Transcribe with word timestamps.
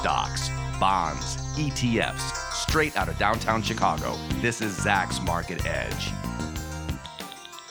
stocks, 0.00 0.48
bonds, 0.80 1.36
ETFs, 1.58 2.34
straight 2.54 2.96
out 2.96 3.10
of 3.10 3.18
downtown 3.18 3.60
Chicago. 3.60 4.16
This 4.36 4.62
is 4.62 4.78
Zacks 4.78 5.22
Market 5.26 5.66
Edge. 5.66 6.10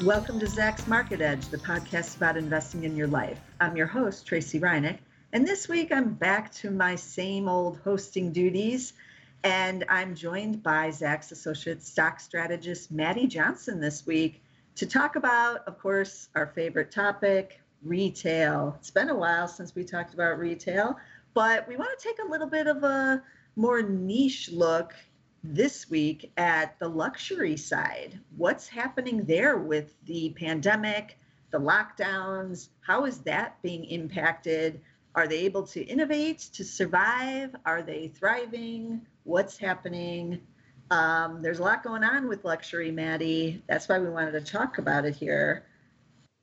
Welcome 0.03 0.39
to 0.39 0.45
Zacks 0.45 0.87
Market 0.87 1.21
Edge, 1.21 1.47
the 1.47 1.57
podcast 1.57 2.17
about 2.17 2.37
investing 2.37 2.83
in 2.83 2.95
your 2.95 3.07
life. 3.07 3.39
I'm 3.59 3.75
your 3.75 3.87
host, 3.87 4.27
Tracey 4.27 4.59
Ryniec, 4.59 4.99
and 5.33 5.47
this 5.47 5.67
week 5.67 5.91
I'm 5.91 6.13
back 6.13 6.53
to 6.53 6.69
my 6.69 6.95
same 6.95 7.49
old 7.49 7.79
hosting 7.83 8.31
duties, 8.31 8.93
and 9.43 9.83
I'm 9.89 10.13
joined 10.13 10.61
by 10.61 10.89
Zacks 10.89 11.31
Associate 11.31 11.81
Stock 11.81 12.19
Strategist 12.19 12.91
Maddie 12.91 13.25
Johnson 13.25 13.81
this 13.81 14.05
week 14.05 14.43
to 14.75 14.85
talk 14.85 15.15
about, 15.15 15.67
of 15.67 15.79
course, 15.79 16.29
our 16.35 16.45
favorite 16.45 16.91
topic, 16.91 17.59
retail. 17.83 18.75
It's 18.79 18.91
been 18.91 19.09
a 19.09 19.15
while 19.15 19.47
since 19.47 19.73
we 19.73 19.83
talked 19.83 20.13
about 20.13 20.37
retail, 20.37 20.95
but 21.39 21.65
we 21.69 21.77
want 21.77 21.97
to 21.97 22.05
take 22.05 22.19
a 22.19 22.29
little 22.29 22.49
bit 22.49 22.67
of 22.67 22.83
a 22.83 23.23
more 23.55 23.81
niche 23.81 24.49
look 24.51 24.93
this 25.41 25.89
week 25.89 26.33
at 26.35 26.77
the 26.79 26.87
luxury 26.89 27.55
side. 27.55 28.19
What's 28.35 28.67
happening 28.67 29.23
there 29.23 29.57
with 29.57 29.93
the 30.03 30.31
pandemic, 30.31 31.17
the 31.51 31.57
lockdowns? 31.57 32.67
How 32.81 33.05
is 33.05 33.19
that 33.19 33.55
being 33.61 33.85
impacted? 33.85 34.81
Are 35.15 35.29
they 35.29 35.37
able 35.45 35.63
to 35.67 35.81
innovate, 35.81 36.39
to 36.55 36.65
survive? 36.65 37.55
Are 37.65 37.83
they 37.83 38.09
thriving? 38.09 38.99
What's 39.23 39.57
happening? 39.57 40.41
Um, 40.91 41.41
there's 41.41 41.59
a 41.59 41.63
lot 41.63 41.83
going 41.83 42.03
on 42.03 42.27
with 42.27 42.43
luxury, 42.43 42.91
Maddie. 42.91 43.63
That's 43.69 43.87
why 43.87 43.97
we 43.99 44.09
wanted 44.09 44.33
to 44.33 44.41
talk 44.41 44.77
about 44.77 45.05
it 45.05 45.15
here. 45.15 45.67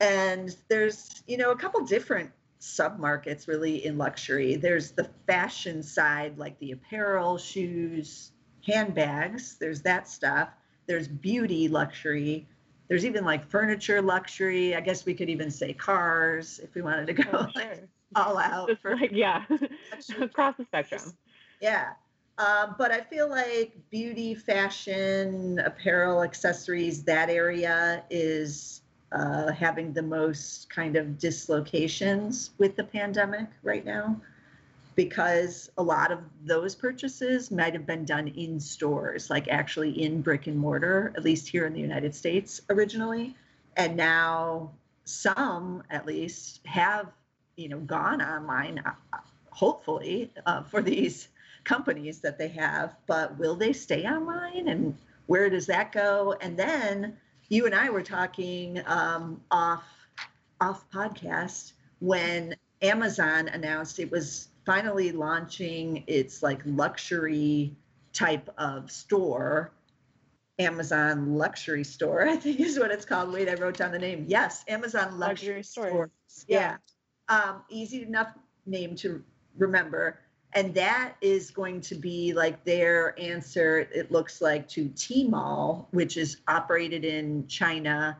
And 0.00 0.56
there's, 0.68 1.22
you 1.26 1.36
know, 1.36 1.50
a 1.50 1.56
couple 1.56 1.84
different 1.84 2.30
submarkets 2.60 3.48
really 3.48 3.84
in 3.84 3.98
luxury. 3.98 4.56
There's 4.56 4.92
the 4.92 5.08
fashion 5.26 5.82
side, 5.82 6.38
like 6.38 6.58
the 6.58 6.72
apparel, 6.72 7.38
shoes, 7.38 8.32
handbags. 8.66 9.56
There's 9.58 9.82
that 9.82 10.08
stuff. 10.08 10.50
There's 10.86 11.08
beauty 11.08 11.68
luxury. 11.68 12.48
There's 12.88 13.04
even 13.04 13.24
like 13.24 13.48
furniture 13.48 14.00
luxury. 14.00 14.74
I 14.74 14.80
guess 14.80 15.04
we 15.04 15.14
could 15.14 15.28
even 15.28 15.50
say 15.50 15.72
cars 15.72 16.60
if 16.62 16.74
we 16.74 16.82
wanted 16.82 17.06
to 17.08 17.12
go 17.14 17.30
oh, 17.32 17.46
sure. 17.54 17.64
like, 17.64 17.88
all 18.14 18.38
out. 18.38 18.68
Just 18.68 18.82
for, 18.82 18.96
like, 18.96 19.12
yeah, 19.12 19.44
across 20.20 20.56
the 20.56 20.64
spectrum. 20.64 21.12
Yeah. 21.60 21.90
Um, 22.38 22.74
but 22.76 22.90
I 22.90 23.00
feel 23.00 23.30
like 23.30 23.76
beauty, 23.90 24.34
fashion, 24.34 25.58
apparel, 25.60 26.22
accessories, 26.22 27.02
that 27.04 27.30
area 27.30 28.04
is 28.10 28.82
uh, 29.12 29.52
having 29.52 29.92
the 29.92 30.02
most 30.02 30.68
kind 30.70 30.96
of 30.96 31.18
dislocations 31.18 32.50
with 32.58 32.76
the 32.76 32.84
pandemic 32.84 33.46
right 33.62 33.84
now 33.84 34.20
because 34.96 35.70
a 35.76 35.82
lot 35.82 36.10
of 36.10 36.20
those 36.44 36.74
purchases 36.74 37.50
might 37.50 37.74
have 37.74 37.86
been 37.86 38.04
done 38.04 38.28
in 38.28 38.58
stores, 38.58 39.28
like 39.30 39.46
actually 39.48 40.02
in 40.02 40.22
brick 40.22 40.46
and 40.46 40.58
mortar, 40.58 41.12
at 41.14 41.22
least 41.22 41.46
here 41.46 41.66
in 41.66 41.74
the 41.74 41.80
United 41.80 42.14
States 42.14 42.62
originally. 42.70 43.36
And 43.76 43.94
now 43.94 44.70
some, 45.04 45.82
at 45.90 46.06
least, 46.06 46.60
have 46.64 47.12
you 47.56 47.68
know 47.68 47.78
gone 47.80 48.22
online, 48.22 48.82
uh, 48.84 49.18
hopefully, 49.50 50.32
uh, 50.46 50.62
for 50.62 50.80
these 50.82 51.28
companies 51.64 52.20
that 52.20 52.38
they 52.38 52.48
have. 52.48 52.96
But 53.06 53.38
will 53.38 53.54
they 53.54 53.74
stay 53.74 54.06
online, 54.06 54.68
and 54.68 54.96
where 55.26 55.50
does 55.50 55.66
that 55.66 55.92
go? 55.92 56.36
And 56.40 56.58
then 56.58 57.18
you 57.48 57.66
and 57.66 57.74
I 57.74 57.90
were 57.90 58.02
talking 58.02 58.82
um, 58.86 59.40
off 59.50 59.84
off 60.60 60.88
podcast 60.90 61.72
when 62.00 62.56
Amazon 62.82 63.48
announced 63.48 63.98
it 63.98 64.10
was 64.10 64.48
finally 64.64 65.12
launching 65.12 66.02
its 66.06 66.42
like 66.42 66.60
luxury 66.64 67.76
type 68.12 68.48
of 68.58 68.90
store. 68.90 69.72
Amazon 70.58 71.34
luxury 71.34 71.84
store, 71.84 72.26
I 72.26 72.36
think 72.36 72.60
is 72.60 72.78
what 72.78 72.90
it's 72.90 73.04
called. 73.04 73.30
Wait, 73.30 73.46
I 73.46 73.54
wrote 73.54 73.76
down 73.76 73.92
the 73.92 73.98
name. 73.98 74.24
Yes, 74.26 74.64
Amazon 74.68 75.18
luxury, 75.18 75.56
luxury 75.56 75.62
store. 75.62 76.10
Yeah. 76.48 76.76
yeah. 77.28 77.36
Um, 77.42 77.62
easy 77.68 78.02
enough 78.02 78.32
name 78.64 78.96
to 78.96 79.22
remember 79.58 80.18
and 80.56 80.72
that 80.74 81.16
is 81.20 81.50
going 81.50 81.82
to 81.82 81.94
be 81.94 82.32
like 82.32 82.64
their 82.64 83.18
answer 83.20 83.80
it 83.92 84.10
looks 84.10 84.40
like 84.40 84.66
to 84.66 84.88
Tmall 84.88 85.86
which 85.90 86.16
is 86.16 86.38
operated 86.48 87.04
in 87.04 87.46
China 87.46 88.16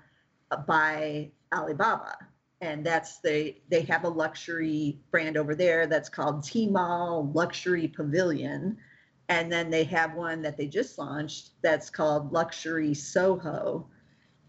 uh, 0.51 0.59
by 0.59 1.31
Alibaba. 1.53 2.17
And 2.61 2.85
that's 2.85 3.19
they 3.19 3.63
they 3.69 3.83
have 3.83 4.05
a 4.05 4.09
luxury 4.09 5.01
brand 5.11 5.37
over 5.37 5.55
there 5.55 5.87
that's 5.87 6.09
called 6.09 6.43
Tmall 6.43 7.35
Luxury 7.35 7.89
Pavilion. 7.89 8.77
And 9.29 9.51
then 9.51 9.71
they 9.71 9.85
have 9.85 10.15
one 10.15 10.41
that 10.43 10.57
they 10.57 10.67
just 10.67 10.99
launched 10.99 11.51
that's 11.63 11.91
called 11.91 12.33
Luxury 12.33 12.95
Soho. 12.95 13.89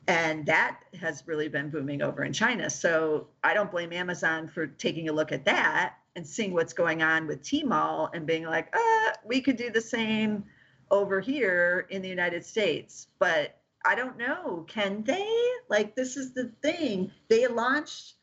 And 0.07 0.45
that 0.45 0.79
has 0.99 1.23
really 1.25 1.49
been 1.49 1.69
booming 1.69 2.01
over 2.01 2.23
in 2.23 2.31
China. 2.31 2.69
So 2.69 3.27
I 3.43 3.53
don't 3.53 3.71
blame 3.71 3.91
Amazon 3.91 4.47
for 4.47 4.67
taking 4.67 5.09
a 5.09 5.13
look 5.13 5.31
at 5.31 5.43
that 5.45 5.95
and 6.17 6.25
seeing 6.25 6.51
what's 6.51 6.73
going 6.73 7.03
on 7.03 7.27
with 7.27 7.43
Tmall 7.43 8.09
and 8.13 8.25
being 8.25 8.43
like, 8.43 8.75
uh, 8.75 9.11
we 9.23 9.39
could 9.39 9.55
do 9.55 9.69
the 9.69 9.79
same 9.79 10.43
over 10.89 11.21
here 11.21 11.85
in 11.91 12.01
the 12.01 12.09
United 12.09 12.43
States. 12.43 13.07
But 13.19 13.61
I 13.85 13.93
don't 13.93 14.17
know. 14.17 14.65
Can 14.67 15.03
they? 15.03 15.29
Like, 15.69 15.95
this 15.95 16.17
is 16.17 16.33
the 16.33 16.51
thing. 16.63 17.11
They 17.29 17.45
launched 17.45 18.15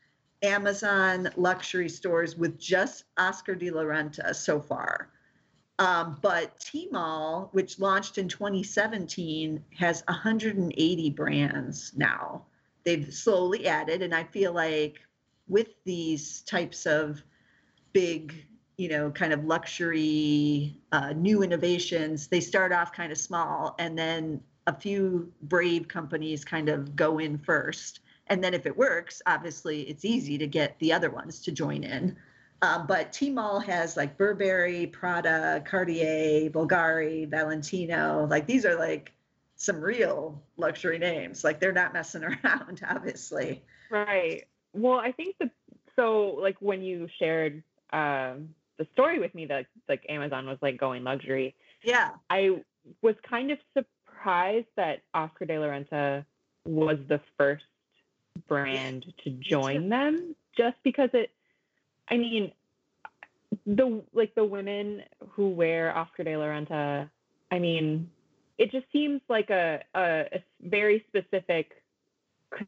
Amazon 0.42 1.30
luxury 1.36 1.88
stores 1.88 2.36
with 2.36 2.58
just 2.58 3.04
Oscar 3.16 3.54
de 3.54 3.70
la 3.70 3.82
Renta 3.82 4.34
so 4.34 4.60
far. 4.60 5.10
Um, 5.78 6.18
but 6.20 6.58
Tmall, 6.58 7.48
which 7.52 7.78
launched 7.78 8.18
in 8.18 8.28
2017, 8.28 9.64
has 9.78 10.02
180 10.08 11.10
brands 11.10 11.92
now. 11.96 12.44
They've 12.84 13.14
slowly 13.14 13.68
added, 13.68 14.02
and 14.02 14.14
I 14.14 14.24
feel 14.24 14.52
like 14.52 15.00
with 15.46 15.68
these 15.84 16.42
types 16.42 16.86
of 16.86 17.22
big 17.94 18.46
you 18.76 18.88
know 18.88 19.10
kind 19.10 19.32
of 19.32 19.44
luxury 19.44 20.78
uh, 20.92 21.14
new 21.14 21.42
innovations 21.42 22.28
they 22.28 22.40
start 22.40 22.72
off 22.72 22.92
kind 22.92 23.10
of 23.10 23.16
small 23.16 23.74
and 23.78 23.96
then 23.96 24.40
a 24.66 24.74
few 24.74 25.32
brave 25.42 25.88
companies 25.88 26.44
kind 26.44 26.68
of 26.68 26.94
go 26.94 27.18
in 27.18 27.38
first 27.38 28.00
and 28.26 28.44
then 28.44 28.52
if 28.52 28.66
it 28.66 28.76
works 28.76 29.22
obviously 29.26 29.82
it's 29.82 30.04
easy 30.04 30.36
to 30.36 30.46
get 30.46 30.78
the 30.80 30.92
other 30.92 31.08
ones 31.08 31.40
to 31.40 31.52
join 31.52 31.82
in 31.82 32.14
um, 32.62 32.86
but 32.86 33.12
Tmall 33.12 33.62
has 33.64 33.94
like 33.94 34.16
Burberry, 34.16 34.86
Prada, 34.86 35.62
Cartier, 35.66 36.48
Bulgari, 36.48 37.28
Valentino. 37.28 38.26
Like 38.30 38.46
these 38.46 38.64
are 38.64 38.78
like 38.78 39.12
some 39.56 39.82
real 39.82 40.42
luxury 40.56 40.98
names. 40.98 41.44
Like 41.44 41.60
they're 41.60 41.72
not 41.72 41.92
messing 41.92 42.24
around, 42.44 42.80
obviously. 42.88 43.62
Right. 43.90 44.44
Well, 44.72 44.98
I 44.98 45.12
think 45.12 45.36
the 45.38 45.50
so 45.96 46.38
like 46.40 46.56
when 46.60 46.82
you 46.82 47.06
shared 47.18 47.62
um, 47.94 48.48
the 48.78 48.86
story 48.92 49.20
with 49.20 49.34
me 49.34 49.46
that 49.46 49.66
like 49.88 50.04
Amazon 50.08 50.46
was 50.46 50.58
like 50.60 50.78
going 50.78 51.04
luxury. 51.04 51.54
Yeah. 51.82 52.10
I 52.28 52.62
was 53.02 53.14
kind 53.28 53.50
of 53.50 53.58
surprised 53.72 54.66
that 54.76 55.02
Oscar 55.14 55.44
de 55.44 55.58
la 55.58 55.66
Renta 55.66 56.24
was 56.66 56.98
the 57.08 57.20
first 57.38 57.64
brand 58.48 59.06
to 59.22 59.30
join 59.30 59.88
them 59.88 60.34
just 60.56 60.76
because 60.82 61.10
it 61.12 61.30
I 62.08 62.16
mean 62.16 62.50
the 63.64 64.02
like 64.12 64.34
the 64.34 64.44
women 64.44 65.02
who 65.30 65.50
wear 65.50 65.96
Oscar 65.96 66.24
de 66.24 66.36
la 66.36 66.46
Renta, 66.46 67.08
I 67.50 67.58
mean, 67.58 68.10
it 68.58 68.72
just 68.72 68.86
seems 68.92 69.20
like 69.28 69.50
a, 69.50 69.80
a, 69.94 70.24
a 70.32 70.44
very 70.62 71.04
specific 71.08 71.70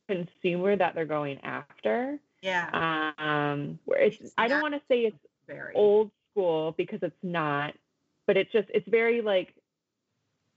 consumer 0.08 0.76
that 0.76 0.94
they're 0.94 1.04
going 1.04 1.38
after. 1.43 2.19
Yeah. 2.42 3.12
Um, 3.19 3.78
where 3.84 4.00
it's, 4.00 4.20
it's 4.20 4.34
I 4.36 4.48
don't 4.48 4.62
want 4.62 4.74
to 4.74 4.80
say 4.88 5.00
it's 5.00 5.19
very 5.47 5.74
old 5.74 6.11
school 6.32 6.75
because 6.76 7.00
it's 7.02 7.16
not, 7.22 7.75
but 8.26 8.37
it's 8.37 8.52
just 8.52 8.69
it's 8.72 8.88
very 8.88 9.20
like 9.20 9.55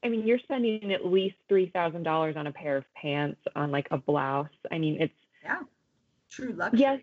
I 0.03 0.07
mean, 0.07 0.25
you're 0.25 0.39
spending 0.39 0.93
at 0.93 1.05
least 1.05 1.35
three 1.47 1.69
thousand 1.69 2.03
dollars 2.03 2.35
on 2.37 2.47
a 2.47 2.51
pair 2.51 2.77
of 2.77 2.85
pants, 2.93 3.41
on 3.55 3.71
like 3.71 3.87
a 3.91 3.97
blouse. 3.97 4.47
I 4.71 4.77
mean, 4.77 5.01
it's 5.01 5.13
yeah, 5.43 5.61
true 6.29 6.53
luxury. 6.53 6.79
Yes, 6.79 6.99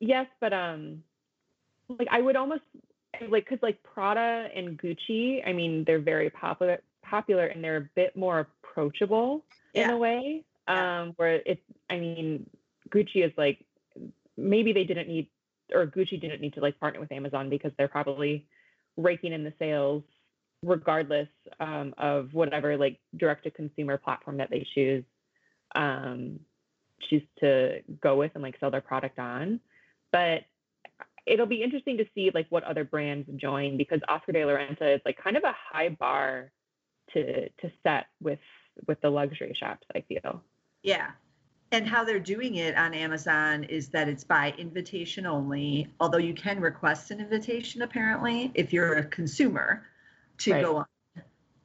yes, 0.00 0.26
but 0.40 0.52
um, 0.52 1.02
like 1.88 2.08
I 2.10 2.20
would 2.20 2.36
almost 2.36 2.62
like 3.28 3.44
because 3.44 3.62
like 3.62 3.82
Prada 3.82 4.48
and 4.54 4.78
Gucci. 4.78 5.46
I 5.46 5.52
mean, 5.52 5.84
they're 5.84 5.98
very 5.98 6.30
popular, 6.30 6.80
popular, 7.02 7.46
and 7.46 7.62
they're 7.62 7.76
a 7.76 7.88
bit 7.94 8.16
more 8.16 8.40
approachable 8.40 9.44
yeah. 9.74 9.84
in 9.84 9.90
a 9.90 9.98
way. 9.98 10.44
Yeah. 10.68 11.02
Um, 11.02 11.12
where 11.16 11.42
it's, 11.44 11.60
I 11.90 11.98
mean, 11.98 12.48
Gucci 12.88 13.24
is 13.24 13.32
like 13.36 13.64
maybe 14.36 14.72
they 14.72 14.84
didn't 14.84 15.08
need 15.08 15.28
or 15.72 15.86
Gucci 15.86 16.20
didn't 16.20 16.40
need 16.40 16.54
to 16.54 16.60
like 16.60 16.78
partner 16.78 17.00
with 17.00 17.12
Amazon 17.12 17.48
because 17.48 17.72
they're 17.78 17.88
probably 17.88 18.46
raking 18.96 19.32
in 19.32 19.44
the 19.44 19.52
sales 19.58 20.02
regardless 20.62 21.28
um, 21.60 21.94
of 21.98 22.32
whatever 22.32 22.76
like 22.76 22.98
direct 23.16 23.44
to 23.44 23.50
consumer 23.50 23.98
platform 23.98 24.38
that 24.38 24.50
they 24.50 24.66
choose 24.74 25.04
um, 25.74 26.38
choose 27.08 27.22
to 27.40 27.80
go 28.00 28.16
with 28.16 28.32
and 28.34 28.42
like 28.42 28.56
sell 28.60 28.70
their 28.70 28.80
product 28.80 29.18
on. 29.18 29.60
But 30.12 30.42
it'll 31.26 31.46
be 31.46 31.62
interesting 31.62 31.96
to 31.98 32.04
see 32.14 32.30
like 32.34 32.46
what 32.50 32.64
other 32.64 32.84
brands 32.84 33.28
join 33.36 33.76
because 33.76 34.00
Oscar 34.08 34.32
de 34.32 34.44
la 34.44 34.52
Renta 34.52 34.94
is 34.94 35.00
like 35.04 35.18
kind 35.22 35.36
of 35.36 35.44
a 35.44 35.54
high 35.72 35.88
bar 35.88 36.52
to 37.12 37.48
to 37.48 37.72
set 37.82 38.06
with 38.20 38.38
with 38.86 39.00
the 39.00 39.10
luxury 39.10 39.56
shops. 39.58 39.86
I 39.94 40.02
feel. 40.02 40.42
Yeah, 40.82 41.10
and 41.72 41.86
how 41.86 42.04
they're 42.04 42.20
doing 42.20 42.56
it 42.56 42.76
on 42.76 42.94
Amazon 42.94 43.64
is 43.64 43.88
that 43.88 44.08
it's 44.08 44.24
by 44.24 44.54
invitation 44.58 45.26
only. 45.26 45.88
Although 46.00 46.18
you 46.18 46.34
can 46.34 46.60
request 46.60 47.10
an 47.10 47.20
invitation 47.20 47.82
apparently 47.82 48.52
if 48.54 48.72
you're 48.72 48.94
a 48.94 49.04
consumer 49.04 49.86
to 50.38 50.52
right. 50.52 50.62
go 50.62 50.76
on, 50.76 50.86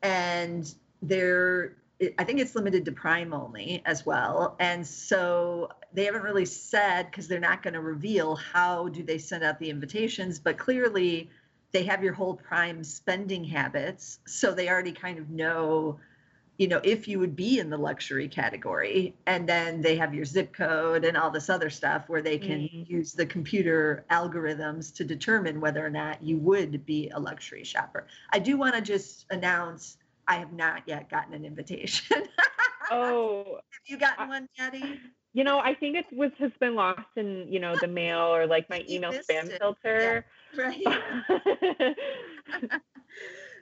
and 0.02 0.74
they're 1.02 1.76
I 2.18 2.24
think 2.24 2.40
it's 2.40 2.56
limited 2.56 2.86
to 2.86 2.94
Prime 2.94 3.34
only 3.34 3.82
as 3.86 4.06
well. 4.06 4.56
And 4.60 4.88
so 4.88 5.70
they 5.94 6.06
haven't 6.06 6.24
really 6.24 6.46
said 6.46 7.12
because 7.12 7.28
they're 7.28 7.42
not 7.42 7.62
going 7.62 7.74
to 7.74 7.82
reveal 7.82 8.36
how 8.36 8.88
do 8.88 9.04
they 9.04 9.18
send 9.18 9.44
out 9.44 9.60
the 9.60 9.70
invitations, 9.70 10.40
but 10.40 10.58
clearly 10.58 11.30
they 11.72 11.84
have 11.84 12.02
your 12.02 12.14
whole 12.14 12.36
Prime 12.36 12.84
spending 12.84 13.44
habits, 13.44 14.20
so 14.26 14.54
they 14.54 14.70
already 14.70 14.94
kind 14.94 15.20
of 15.20 15.30
know, 15.30 16.00
you 16.60 16.68
know, 16.68 16.82
if 16.84 17.08
you 17.08 17.20
would 17.20 17.38
be 17.38 17.60
in 17.60 17.70
the 17.70 17.78
luxury 17.78 18.28
category, 18.28 19.16
and 19.26 19.48
then 19.48 19.82
they 19.82 19.96
have 19.96 20.14
your 20.14 20.26
zip 20.26 20.52
code 20.54 21.06
and 21.06 21.16
all 21.16 21.32
this 21.32 21.50
other 21.50 21.70
stuff 21.70 22.10
where 22.10 22.22
they 22.22 22.38
can 22.38 22.60
mm-hmm. 22.60 22.84
use 22.86 23.14
the 23.14 23.26
computer 23.26 24.04
algorithms 24.12 24.94
to 24.96 25.06
determine 25.06 25.62
whether 25.62 25.84
or 25.84 25.90
not 25.90 26.22
you 26.22 26.38
would 26.40 26.86
be 26.86 27.10
a 27.12 27.20
luxury 27.20 27.64
shopper. 27.64 28.08
I 28.34 28.40
do 28.40 28.58
want 28.58 28.76
to 28.76 28.82
just 28.82 29.26
announce 29.32 29.98
I 30.28 30.36
have 30.36 30.52
not 30.52 30.84
yet 30.86 31.10
gotten 31.10 31.34
an 31.34 31.46
invitation. 31.46 32.24
oh, 32.92 33.46
have 33.72 33.82
you 33.86 33.98
gotten 33.98 34.28
one, 34.28 34.50
Maddie? 34.60 35.00
You 35.32 35.46
know, 35.46 35.60
I 35.60 35.74
think 35.76 35.96
it 35.96 36.06
was 36.12 36.32
has 36.40 36.52
been 36.60 36.76
lost 36.76 37.08
in 37.16 37.48
you 37.50 37.62
know 37.62 37.78
the 37.80 37.88
mail 37.88 38.36
or 38.36 38.46
like 38.46 38.70
my 38.70 38.84
email 38.90 39.14
spam 39.14 39.46
it. 39.46 39.60
filter. 39.60 40.26
Yeah, 40.54 40.74
right. 41.30 42.76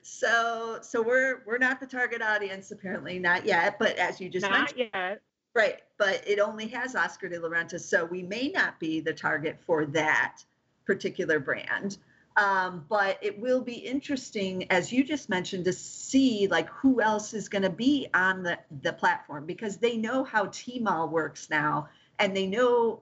so 0.08 0.80
so 0.82 1.02
we're 1.02 1.42
we're 1.46 1.58
not 1.58 1.82
the 1.82 1.86
target 1.86 2.22
audience 2.22 2.72
apparently 2.72 3.20
not 3.20 3.46
yet 3.46 3.78
but 3.78 3.98
as 3.98 4.22
you 4.22 4.30
just 4.30 4.44
not 4.44 4.60
mentioned 4.60 4.90
yet 4.94 5.22
right 5.54 5.82
but 5.98 6.24
it 6.26 6.40
only 6.40 6.68
has 6.68 6.96
oscar 6.96 7.28
de 7.28 7.38
la 7.38 7.50
renta 7.50 7.80
so 7.80 8.06
we 8.06 8.24
may 8.24 8.48
not 8.48 8.80
be 8.80 9.02
the 9.02 9.14
target 9.14 9.58
for 9.66 9.86
that 9.86 10.38
particular 10.86 11.40
brand 11.40 11.98
um, 12.38 12.86
but 12.88 13.18
it 13.24 13.40
will 13.40 13.62
be 13.62 13.74
interesting, 13.74 14.72
as 14.72 14.94
you 14.94 15.04
just 15.04 15.28
mentioned, 15.28 15.66
to 15.66 15.74
see 15.74 16.48
like 16.48 16.70
who 16.70 17.02
else 17.02 17.34
is 17.34 17.50
going 17.50 17.64
to 17.64 17.70
be 17.72 18.08
on 18.14 18.44
the, 18.44 18.60
the 18.84 18.94
platform 18.94 19.48
because 19.48 19.78
they 19.78 19.98
know 19.98 20.24
how 20.24 20.46
Tmall 20.46 21.10
works 21.10 21.50
now. 21.50 21.90
And 22.20 22.38
they 22.38 22.46
know, 22.46 23.02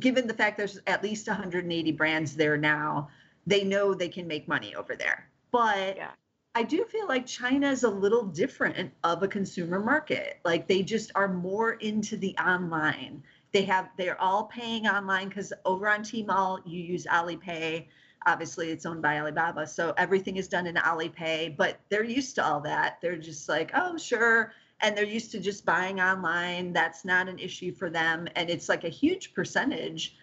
given 0.00 0.26
the 0.26 0.32
fact 0.32 0.56
there's 0.56 0.80
at 0.86 1.02
least 1.02 1.28
180 1.28 1.92
brands 1.92 2.36
there 2.36 2.56
now, 2.56 3.10
they 3.46 3.64
know 3.64 3.92
they 3.92 4.08
can 4.08 4.26
make 4.26 4.48
money 4.48 4.74
over 4.74 4.96
there. 4.96 5.28
But 5.52 5.98
yeah. 5.98 6.10
I 6.54 6.62
do 6.62 6.84
feel 6.84 7.08
like 7.08 7.26
China 7.26 7.70
is 7.70 7.82
a 7.82 7.90
little 7.90 8.24
different 8.24 8.92
of 9.02 9.22
a 9.22 9.28
consumer 9.28 9.80
market. 9.80 10.38
Like 10.44 10.68
they 10.68 10.82
just 10.82 11.10
are 11.14 11.28
more 11.28 11.72
into 11.72 12.16
the 12.16 12.36
online. 12.38 13.22
They 13.52 13.62
have, 13.62 13.90
they're 13.96 14.20
all 14.20 14.44
paying 14.44 14.86
online 14.86 15.28
because 15.28 15.52
over 15.64 15.88
on 15.88 16.00
Tmall, 16.00 16.60
you 16.64 16.80
use 16.80 17.06
Alipay 17.06 17.86
obviously 18.26 18.70
it's 18.70 18.86
owned 18.86 19.02
by 19.02 19.18
Alibaba. 19.20 19.66
So 19.66 19.94
everything 19.96 20.36
is 20.36 20.48
done 20.48 20.66
in 20.66 20.76
Alipay, 20.76 21.56
but 21.56 21.80
they're 21.88 22.04
used 22.04 22.34
to 22.36 22.44
all 22.44 22.60
that. 22.60 22.98
They're 23.00 23.16
just 23.16 23.48
like, 23.48 23.70
oh, 23.74 23.98
sure. 23.98 24.52
And 24.80 24.96
they're 24.96 25.04
used 25.04 25.30
to 25.32 25.40
just 25.40 25.64
buying 25.64 26.00
online. 26.00 26.72
That's 26.72 27.04
not 27.04 27.28
an 27.28 27.38
issue 27.38 27.72
for 27.72 27.90
them. 27.90 28.28
And 28.34 28.50
it's 28.50 28.68
like 28.68 28.84
a 28.84 28.88
huge 28.88 29.34
percentage 29.34 30.16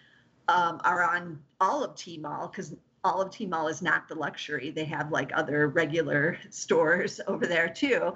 um, 0.48 0.80
are 0.84 1.02
on 1.02 1.40
all 1.60 1.84
of 1.84 1.94
Tmall 1.94 2.50
because 2.50 2.74
all 3.04 3.20
of 3.20 3.30
Tmall 3.30 3.70
is 3.70 3.82
not 3.82 4.08
the 4.08 4.14
luxury. 4.14 4.70
They 4.70 4.84
have 4.84 5.10
like 5.10 5.32
other 5.34 5.68
regular 5.68 6.38
stores 6.50 7.20
over 7.26 7.46
there 7.46 7.68
too. 7.68 8.14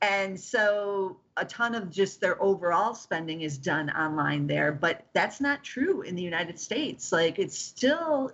And 0.00 0.38
so 0.38 1.16
a 1.36 1.44
ton 1.44 1.74
of 1.74 1.90
just 1.90 2.20
their 2.20 2.40
overall 2.40 2.94
spending 2.94 3.40
is 3.40 3.58
done 3.58 3.90
online 3.90 4.46
there, 4.46 4.70
but 4.70 5.06
that's 5.12 5.40
not 5.40 5.64
true 5.64 6.02
in 6.02 6.14
the 6.14 6.22
United 6.22 6.58
States. 6.58 7.10
Like 7.10 7.40
it's 7.40 7.58
still 7.58 8.32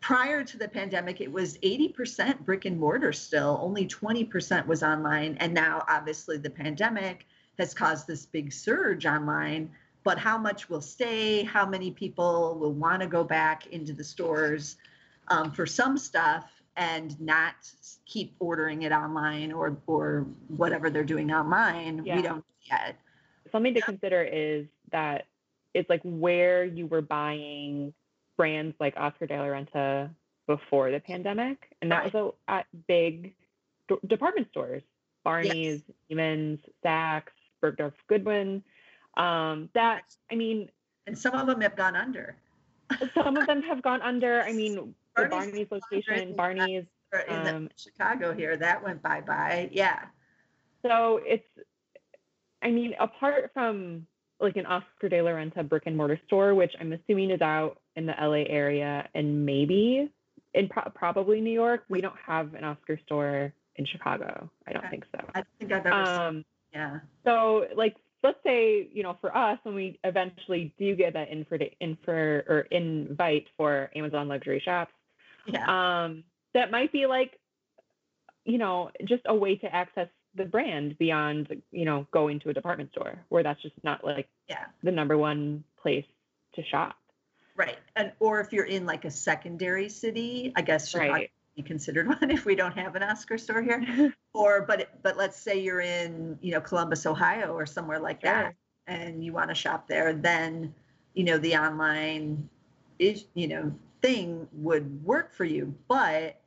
prior 0.00 0.44
to 0.44 0.56
the 0.56 0.68
pandemic, 0.68 1.20
it 1.20 1.30
was 1.30 1.58
80% 1.58 2.44
brick 2.44 2.64
and 2.64 2.78
mortar 2.78 3.12
still, 3.12 3.58
only 3.60 3.86
20% 3.86 4.66
was 4.66 4.82
online. 4.82 5.36
And 5.40 5.52
now, 5.52 5.84
obviously, 5.88 6.38
the 6.38 6.50
pandemic 6.50 7.26
has 7.58 7.74
caused 7.74 8.06
this 8.06 8.24
big 8.24 8.52
surge 8.52 9.04
online. 9.04 9.70
But 10.04 10.18
how 10.18 10.38
much 10.38 10.70
will 10.70 10.80
stay? 10.80 11.42
How 11.42 11.66
many 11.66 11.90
people 11.90 12.56
will 12.58 12.72
want 12.72 13.02
to 13.02 13.08
go 13.08 13.24
back 13.24 13.66
into 13.66 13.92
the 13.92 14.04
stores 14.04 14.76
um, 15.30 15.52
for 15.52 15.66
some 15.66 15.98
stuff 15.98 16.44
and 16.76 17.20
not 17.20 17.54
keep 18.06 18.34
ordering 18.38 18.82
it 18.82 18.92
online 18.92 19.52
or 19.52 19.76
or 19.86 20.26
whatever 20.48 20.90
they're 20.90 21.04
doing 21.04 21.32
online? 21.32 22.04
Yeah. 22.04 22.16
We 22.16 22.22
don't 22.22 22.44
yet. 22.62 22.96
Something 23.50 23.74
to 23.74 23.80
consider 23.80 24.22
is 24.22 24.66
that 24.92 25.26
it's 25.74 25.88
like 25.88 26.00
where 26.04 26.64
you 26.64 26.86
were 26.86 27.02
buying 27.02 27.92
brands 28.36 28.74
like 28.78 28.94
Oscar 28.96 29.26
de 29.26 29.36
la 29.36 29.44
Renta 29.44 30.10
before 30.46 30.90
the 30.90 31.00
pandemic, 31.00 31.74
and 31.82 31.92
that 31.92 32.04
right. 32.04 32.14
was 32.14 32.34
a, 32.48 32.52
at 32.52 32.66
big 32.86 33.34
d- 33.88 33.96
department 34.06 34.48
stores, 34.50 34.82
Barney's, 35.24 35.82
yes. 36.08 36.18
Neiman's, 36.18 36.60
Saks, 36.84 37.32
Bergdorf 37.62 37.92
Goodman. 38.08 38.62
Um, 39.16 39.68
that 39.74 40.04
I 40.30 40.36
mean, 40.36 40.70
and 41.06 41.18
some 41.18 41.34
of 41.34 41.46
them 41.46 41.60
have 41.60 41.76
gone 41.76 41.96
under. 41.96 42.36
some 43.14 43.36
of 43.36 43.46
them 43.46 43.62
have 43.62 43.82
gone 43.82 44.00
under. 44.00 44.42
I 44.42 44.52
mean, 44.52 44.94
the 45.24 45.28
Barney's 45.28 45.66
location, 45.70 46.34
Barney's 46.36 46.84
in 47.28 47.48
um, 47.48 47.68
Chicago 47.76 48.34
here, 48.34 48.56
that 48.56 48.82
went 48.82 49.02
bye 49.02 49.20
bye. 49.20 49.68
Yeah. 49.72 50.00
So 50.82 51.20
it's, 51.24 51.46
I 52.62 52.70
mean, 52.70 52.94
apart 53.00 53.50
from 53.54 54.06
like 54.40 54.56
an 54.56 54.66
Oscar 54.66 55.08
de 55.08 55.20
la 55.22 55.30
Renta 55.30 55.68
brick 55.68 55.84
and 55.86 55.96
mortar 55.96 56.20
store, 56.26 56.54
which 56.54 56.72
I'm 56.80 56.92
assuming 56.92 57.30
is 57.30 57.40
out 57.40 57.80
in 57.96 58.06
the 58.06 58.14
LA 58.20 58.44
area 58.48 59.08
and 59.14 59.44
maybe 59.44 60.10
in 60.54 60.68
pro- 60.68 60.90
probably 60.94 61.40
New 61.40 61.52
York. 61.52 61.84
We 61.88 62.00
don't 62.00 62.16
have 62.24 62.54
an 62.54 62.64
Oscar 62.64 62.98
store 63.04 63.52
in 63.76 63.86
Chicago. 63.86 64.50
I 64.66 64.72
don't 64.72 64.88
think 64.90 65.04
so. 65.14 65.24
I 65.34 65.42
think 65.58 65.72
I've 65.72 65.86
ever 65.86 65.92
um. 65.92 66.44
Yeah. 66.72 67.00
So 67.24 67.66
like 67.74 67.96
let's 68.22 68.38
say 68.44 68.88
you 68.92 69.02
know 69.02 69.16
for 69.20 69.36
us 69.36 69.58
when 69.62 69.74
we 69.74 69.98
eventually 70.04 70.74
do 70.78 70.94
get 70.94 71.14
that 71.14 71.30
infor 71.30 71.70
infor 71.82 72.48
or 72.48 72.66
invite 72.70 73.46
for 73.56 73.90
Amazon 73.94 74.28
luxury 74.28 74.60
shops, 74.64 74.92
yeah. 75.52 76.04
um, 76.04 76.24
that 76.54 76.70
might 76.70 76.92
be 76.92 77.06
like 77.06 77.38
you 78.44 78.58
know 78.58 78.90
just 79.04 79.22
a 79.26 79.34
way 79.34 79.56
to 79.56 79.74
access 79.74 80.08
the 80.34 80.44
brand 80.44 80.96
beyond 80.98 81.62
you 81.70 81.84
know 81.84 82.06
going 82.12 82.40
to 82.40 82.48
a 82.48 82.54
department 82.54 82.90
store 82.92 83.18
where 83.28 83.42
that's 83.42 83.60
just 83.62 83.74
not 83.82 84.04
like 84.04 84.28
yeah 84.48 84.64
the 84.82 84.90
number 84.90 85.16
one 85.18 85.62
place 85.80 86.04
to 86.54 86.62
shop 86.64 86.96
right 87.56 87.78
and 87.96 88.12
or 88.20 88.40
if 88.40 88.52
you're 88.52 88.64
in 88.64 88.86
like 88.86 89.04
a 89.04 89.10
secondary 89.10 89.88
city 89.88 90.52
i 90.56 90.62
guess 90.62 90.88
Chicago 90.88 91.12
right. 91.12 91.30
be 91.56 91.62
considered 91.62 92.06
one 92.20 92.30
if 92.30 92.44
we 92.44 92.54
don't 92.54 92.76
have 92.76 92.94
an 92.94 93.02
oscar 93.02 93.36
store 93.36 93.62
here 93.62 94.14
or 94.34 94.62
but 94.62 94.88
but 95.02 95.16
let's 95.16 95.38
say 95.38 95.60
you're 95.60 95.80
in 95.80 96.38
you 96.40 96.52
know 96.52 96.60
columbus 96.60 97.04
ohio 97.06 97.52
or 97.52 97.66
somewhere 97.66 97.98
like 97.98 98.20
sure. 98.20 98.32
that 98.32 98.54
and 98.86 99.24
you 99.24 99.32
want 99.32 99.48
to 99.48 99.54
shop 99.54 99.88
there 99.88 100.12
then 100.12 100.72
you 101.14 101.24
know 101.24 101.38
the 101.38 101.54
online 101.56 102.48
is 102.98 103.26
you 103.34 103.48
know 103.48 103.72
thing 104.00 104.46
would 104.52 105.04
work 105.04 105.32
for 105.32 105.44
you 105.44 105.74
but 105.88 106.40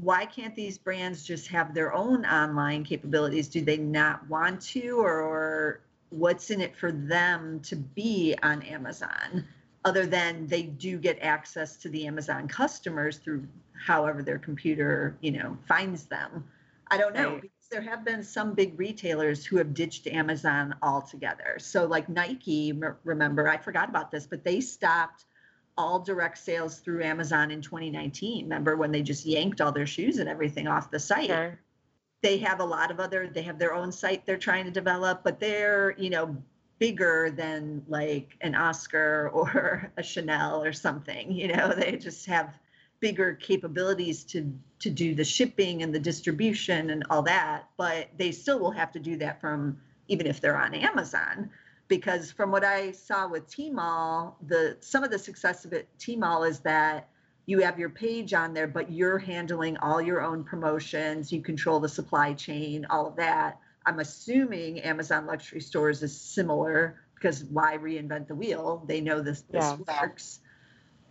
why 0.00 0.24
can't 0.24 0.54
these 0.54 0.78
brands 0.78 1.22
just 1.22 1.48
have 1.48 1.74
their 1.74 1.92
own 1.92 2.24
online 2.24 2.84
capabilities? 2.84 3.48
Do 3.48 3.60
they 3.60 3.76
not 3.76 4.26
want 4.28 4.60
to, 4.62 4.98
or, 4.98 5.80
what's 6.08 6.50
in 6.50 6.60
it 6.60 6.76
for 6.76 6.90
them 6.90 7.60
to 7.60 7.76
be 7.76 8.34
on 8.42 8.62
Amazon? 8.62 9.44
Other 9.84 10.06
than 10.06 10.46
they 10.46 10.62
do 10.62 10.98
get 10.98 11.18
access 11.22 11.76
to 11.78 11.88
the 11.88 12.06
Amazon 12.06 12.48
customers 12.48 13.18
through 13.18 13.46
however 13.72 14.22
their 14.22 14.38
computer, 14.38 15.16
you 15.20 15.32
know, 15.32 15.56
finds 15.68 16.06
them. 16.06 16.44
I 16.88 16.98
don't 16.98 17.14
know 17.14 17.34
right. 17.34 17.42
because 17.42 17.68
there 17.70 17.80
have 17.80 18.04
been 18.04 18.24
some 18.24 18.54
big 18.54 18.78
retailers 18.78 19.46
who 19.46 19.56
have 19.58 19.72
ditched 19.72 20.06
Amazon 20.08 20.74
altogether. 20.82 21.56
So, 21.58 21.86
like 21.86 22.08
Nike, 22.08 22.74
remember, 23.04 23.48
I 23.48 23.56
forgot 23.56 23.88
about 23.88 24.10
this, 24.10 24.26
but 24.26 24.44
they 24.44 24.60
stopped 24.60 25.26
all 25.80 25.98
direct 25.98 26.36
sales 26.36 26.78
through 26.78 27.02
Amazon 27.02 27.50
in 27.50 27.62
2019. 27.62 28.44
Remember 28.44 28.76
when 28.76 28.92
they 28.92 29.00
just 29.00 29.24
yanked 29.24 29.62
all 29.62 29.72
their 29.72 29.86
shoes 29.86 30.18
and 30.18 30.28
everything 30.28 30.68
off 30.68 30.90
the 30.90 31.00
site? 31.00 31.30
Sure. 31.30 31.58
They 32.22 32.36
have 32.38 32.60
a 32.60 32.64
lot 32.64 32.90
of 32.90 33.00
other, 33.00 33.30
they 33.32 33.40
have 33.42 33.58
their 33.58 33.72
own 33.72 33.90
site 33.90 34.26
they're 34.26 34.36
trying 34.36 34.66
to 34.66 34.70
develop, 34.70 35.24
but 35.24 35.40
they're, 35.40 35.94
you 35.96 36.10
know, 36.10 36.36
bigger 36.78 37.32
than 37.34 37.82
like 37.88 38.36
an 38.42 38.54
Oscar 38.54 39.30
or 39.34 39.90
a 39.96 40.02
Chanel 40.02 40.62
or 40.62 40.74
something. 40.74 41.32
You 41.32 41.48
know, 41.48 41.72
they 41.76 41.96
just 41.96 42.26
have 42.26 42.58
bigger 43.00 43.34
capabilities 43.34 44.22
to 44.24 44.52
to 44.80 44.90
do 44.90 45.14
the 45.14 45.24
shipping 45.24 45.82
and 45.82 45.94
the 45.94 45.98
distribution 45.98 46.90
and 46.90 47.04
all 47.08 47.22
that, 47.22 47.68
but 47.78 48.08
they 48.18 48.32
still 48.32 48.58
will 48.58 48.70
have 48.70 48.92
to 48.92 48.98
do 48.98 49.16
that 49.16 49.40
from 49.40 49.78
even 50.08 50.26
if 50.26 50.40
they're 50.42 50.56
on 50.56 50.74
Amazon 50.74 51.50
because 51.90 52.30
from 52.30 52.52
what 52.52 52.64
I 52.64 52.92
saw 52.92 53.28
with 53.28 53.50
Tmall, 53.50 54.36
the 54.46 54.78
some 54.80 55.04
of 55.04 55.10
the 55.10 55.18
success 55.18 55.66
of 55.66 55.74
it 55.74 55.88
Tmall 55.98 56.48
is 56.48 56.60
that 56.60 57.10
you 57.46 57.58
have 57.58 57.78
your 57.80 57.90
page 57.90 58.32
on 58.32 58.54
there, 58.54 58.68
but 58.68 58.92
you're 58.92 59.18
handling 59.18 59.76
all 59.78 60.00
your 60.00 60.22
own 60.22 60.44
promotions. 60.44 61.32
You 61.32 61.42
control 61.42 61.80
the 61.80 61.88
supply 61.88 62.32
chain, 62.32 62.86
all 62.88 63.08
of 63.08 63.16
that. 63.16 63.58
I'm 63.84 63.98
assuming 63.98 64.78
Amazon 64.80 65.26
luxury 65.26 65.60
stores 65.60 66.02
is 66.02 66.18
similar 66.18 67.02
because 67.16 67.44
why 67.44 67.76
reinvent 67.76 68.28
the 68.28 68.36
wheel? 68.36 68.84
They 68.86 69.00
know 69.00 69.20
this 69.20 69.42
this 69.50 69.64
yeah. 69.64 70.00
works. 70.00 70.40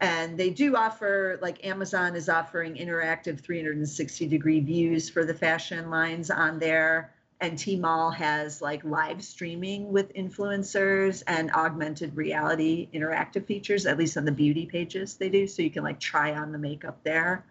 And 0.02 0.38
they 0.38 0.50
do 0.50 0.78
offer, 0.78 1.40
like 1.42 1.66
Amazon 1.68 2.16
is 2.16 2.30
offering 2.30 2.76
interactive 2.76 3.42
360 3.42 4.28
degree 4.28 4.62
views 4.62 5.10
for 5.10 5.26
the 5.26 5.34
fashion 5.34 5.90
lines 5.90 6.32
on 6.32 6.58
there 6.58 7.12
and 7.42 7.58
Tmall 7.58 8.14
has 8.16 8.62
like 8.62 8.84
live 8.84 9.24
streaming 9.24 9.92
with 9.92 10.14
influencers 10.14 11.24
and 11.28 11.52
augmented 11.52 12.16
reality 12.16 12.90
interactive 12.94 13.46
features, 13.46 13.86
at 13.86 13.98
least 13.98 14.18
on 14.18 14.26
the 14.26 14.32
beauty 14.32 14.66
pages 14.66 15.16
they 15.16 15.30
do. 15.30 15.48
So 15.48 15.62
you 15.62 15.70
can 15.70 15.84
like 15.84 16.00
try 16.00 16.34
on 16.34 16.52
the 16.52 16.58
makeup 16.58 17.00
there. 17.04 17.46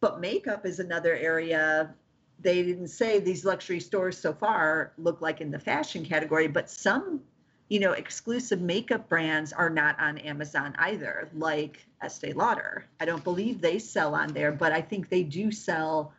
But 0.00 0.20
makeup 0.20 0.64
is 0.64 0.78
another 0.78 1.14
area 1.16 1.94
they 2.42 2.62
didn't 2.62 2.88
say 2.88 3.20
these 3.20 3.44
luxury 3.44 3.80
stores 3.80 4.18
so 4.18 4.32
far 4.32 4.92
look 4.98 5.20
like 5.20 5.40
in 5.40 5.50
the 5.50 5.58
fashion 5.58 6.04
category, 6.04 6.48
but 6.48 6.68
some, 6.68 7.20
you 7.68 7.78
know, 7.80 7.92
exclusive 7.92 8.60
makeup 8.60 9.08
brands 9.08 9.52
are 9.52 9.70
not 9.70 9.98
on 10.00 10.18
Amazon 10.18 10.74
either, 10.78 11.28
like 11.34 11.86
Estee 12.02 12.32
Lauder. 12.32 12.84
I 13.00 13.04
don't 13.04 13.22
believe 13.22 13.60
they 13.60 13.78
sell 13.78 14.14
on 14.14 14.32
there, 14.32 14.50
but 14.52 14.72
I 14.72 14.80
think 14.80 15.08
they 15.08 15.22
do 15.22 15.52
sell 15.52 16.12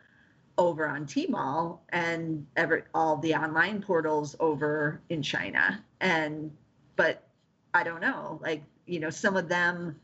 over 0.58 0.88
on 0.88 1.06
Tmall 1.06 1.80
and 1.90 2.46
ever 2.56 2.86
all 2.94 3.18
the 3.18 3.34
online 3.36 3.82
portals 3.82 4.36
over 4.40 5.02
in 5.10 5.22
China. 5.22 5.84
And 6.00 6.52
but 6.96 7.28
I 7.74 7.84
don't 7.84 8.02
know, 8.02 8.40
like 8.44 8.64
you 8.86 9.00
know, 9.00 9.10
some 9.10 9.36
of 9.36 9.50
them 9.50 10.00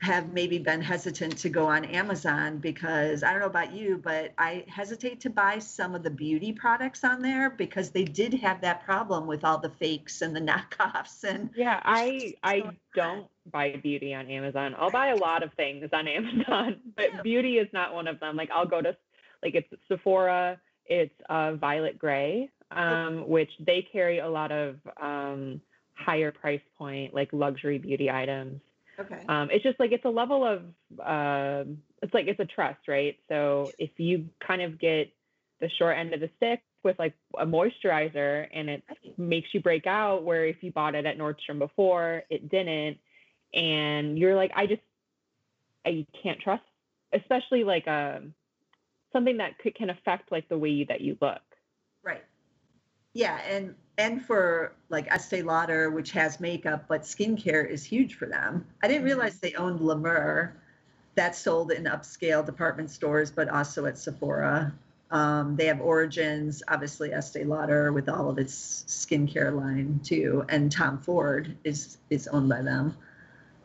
have 0.00 0.32
maybe 0.32 0.58
been 0.58 0.80
hesitant 0.80 1.36
to 1.38 1.48
go 1.48 1.66
on 1.66 1.84
Amazon 1.84 2.58
because 2.58 3.24
I 3.24 3.32
don't 3.32 3.40
know 3.40 3.46
about 3.46 3.72
you, 3.72 4.00
but 4.02 4.32
I 4.38 4.64
hesitate 4.68 5.20
to 5.22 5.30
buy 5.30 5.58
some 5.58 5.94
of 5.94 6.04
the 6.04 6.10
beauty 6.10 6.52
products 6.52 7.02
on 7.02 7.20
there 7.20 7.50
because 7.50 7.90
they 7.90 8.04
did 8.04 8.32
have 8.34 8.60
that 8.60 8.84
problem 8.84 9.26
with 9.26 9.44
all 9.44 9.58
the 9.58 9.70
fakes 9.70 10.22
and 10.22 10.34
the 10.34 10.40
knockoffs 10.80 11.24
and 11.24 11.50
Yeah, 11.56 11.80
I 11.84 12.34
I 12.42 12.62
don't 12.94 13.26
buy 13.50 13.76
beauty 13.82 14.14
on 14.14 14.28
Amazon. 14.30 14.76
I'll 14.78 14.90
buy 14.90 15.08
a 15.08 15.16
lot 15.16 15.42
of 15.42 15.52
things 15.54 15.88
on 15.92 16.06
Amazon, 16.06 16.76
but 16.96 17.14
yeah. 17.14 17.22
beauty 17.22 17.58
is 17.58 17.68
not 17.72 17.92
one 17.92 18.06
of 18.06 18.20
them. 18.20 18.36
Like 18.36 18.50
I'll 18.54 18.66
go 18.66 18.80
to 18.80 18.96
like 19.42 19.54
it's 19.54 19.68
Sephora, 19.88 20.58
it's 20.86 21.14
uh, 21.28 21.54
Violet 21.54 21.98
Grey, 21.98 22.50
um, 22.70 23.28
which 23.28 23.50
they 23.60 23.86
carry 23.92 24.18
a 24.18 24.28
lot 24.28 24.52
of 24.52 24.76
um, 25.00 25.60
higher 25.94 26.32
price 26.32 26.60
point, 26.76 27.14
like 27.14 27.28
luxury 27.32 27.78
beauty 27.78 28.10
items. 28.10 28.60
Okay. 28.98 29.20
Um, 29.28 29.48
it's 29.52 29.62
just 29.62 29.78
like 29.78 29.92
it's 29.92 30.04
a 30.04 30.10
level 30.10 30.44
of 30.44 30.62
uh, 31.00 31.64
it's 32.02 32.12
like 32.12 32.26
it's 32.26 32.40
a 32.40 32.44
trust, 32.44 32.88
right? 32.88 33.16
So 33.28 33.70
if 33.78 33.90
you 33.96 34.26
kind 34.44 34.62
of 34.62 34.78
get 34.78 35.12
the 35.60 35.68
short 35.78 35.96
end 35.96 36.14
of 36.14 36.20
the 36.20 36.30
stick 36.36 36.62
with 36.82 36.98
like 36.98 37.14
a 37.38 37.46
moisturizer 37.46 38.46
and 38.52 38.68
it 38.68 38.82
makes 39.16 39.48
you 39.52 39.60
break 39.60 39.86
out, 39.86 40.24
where 40.24 40.46
if 40.46 40.56
you 40.62 40.72
bought 40.72 40.94
it 40.94 41.06
at 41.06 41.18
Nordstrom 41.18 41.58
before, 41.58 42.24
it 42.28 42.48
didn't, 42.48 42.98
and 43.54 44.18
you're 44.18 44.36
like, 44.36 44.52
I 44.54 44.66
just 44.66 44.82
I 45.86 46.06
can't 46.22 46.40
trust, 46.40 46.62
especially 47.12 47.64
like 47.64 47.86
um, 47.86 48.34
something 49.12 49.36
that 49.38 49.58
could, 49.58 49.74
can 49.74 49.90
affect 49.90 50.30
like 50.32 50.48
the 50.48 50.58
way 50.58 50.84
that 50.84 51.00
you 51.00 51.16
look. 51.20 51.42
Right. 52.02 52.24
Yeah, 53.14 53.40
and 53.48 53.74
and 53.96 54.24
for 54.24 54.74
like 54.88 55.08
Estee 55.08 55.42
Lauder, 55.42 55.90
which 55.90 56.12
has 56.12 56.40
makeup, 56.40 56.84
but 56.88 57.02
skincare 57.02 57.68
is 57.68 57.84
huge 57.84 58.14
for 58.14 58.26
them. 58.26 58.66
I 58.82 58.88
didn't 58.88 59.00
mm-hmm. 59.00 59.06
realize 59.06 59.40
they 59.40 59.54
owned 59.54 59.80
La 59.80 59.96
Mer. 59.96 60.62
That's 61.14 61.38
sold 61.38 61.72
in 61.72 61.84
upscale 61.84 62.46
department 62.46 62.90
stores, 62.90 63.32
but 63.32 63.48
also 63.48 63.86
at 63.86 63.98
Sephora. 63.98 64.72
Um, 65.10 65.56
they 65.56 65.66
have 65.66 65.80
Origins, 65.80 66.62
obviously 66.68 67.12
Estee 67.12 67.44
Lauder 67.44 67.92
with 67.92 68.08
all 68.08 68.28
of 68.28 68.38
its 68.38 68.84
skincare 68.86 69.54
line 69.54 70.00
too, 70.04 70.44
and 70.48 70.70
Tom 70.70 70.98
Ford 70.98 71.56
is 71.64 71.98
is 72.10 72.28
owned 72.28 72.48
by 72.48 72.62
them. 72.62 72.96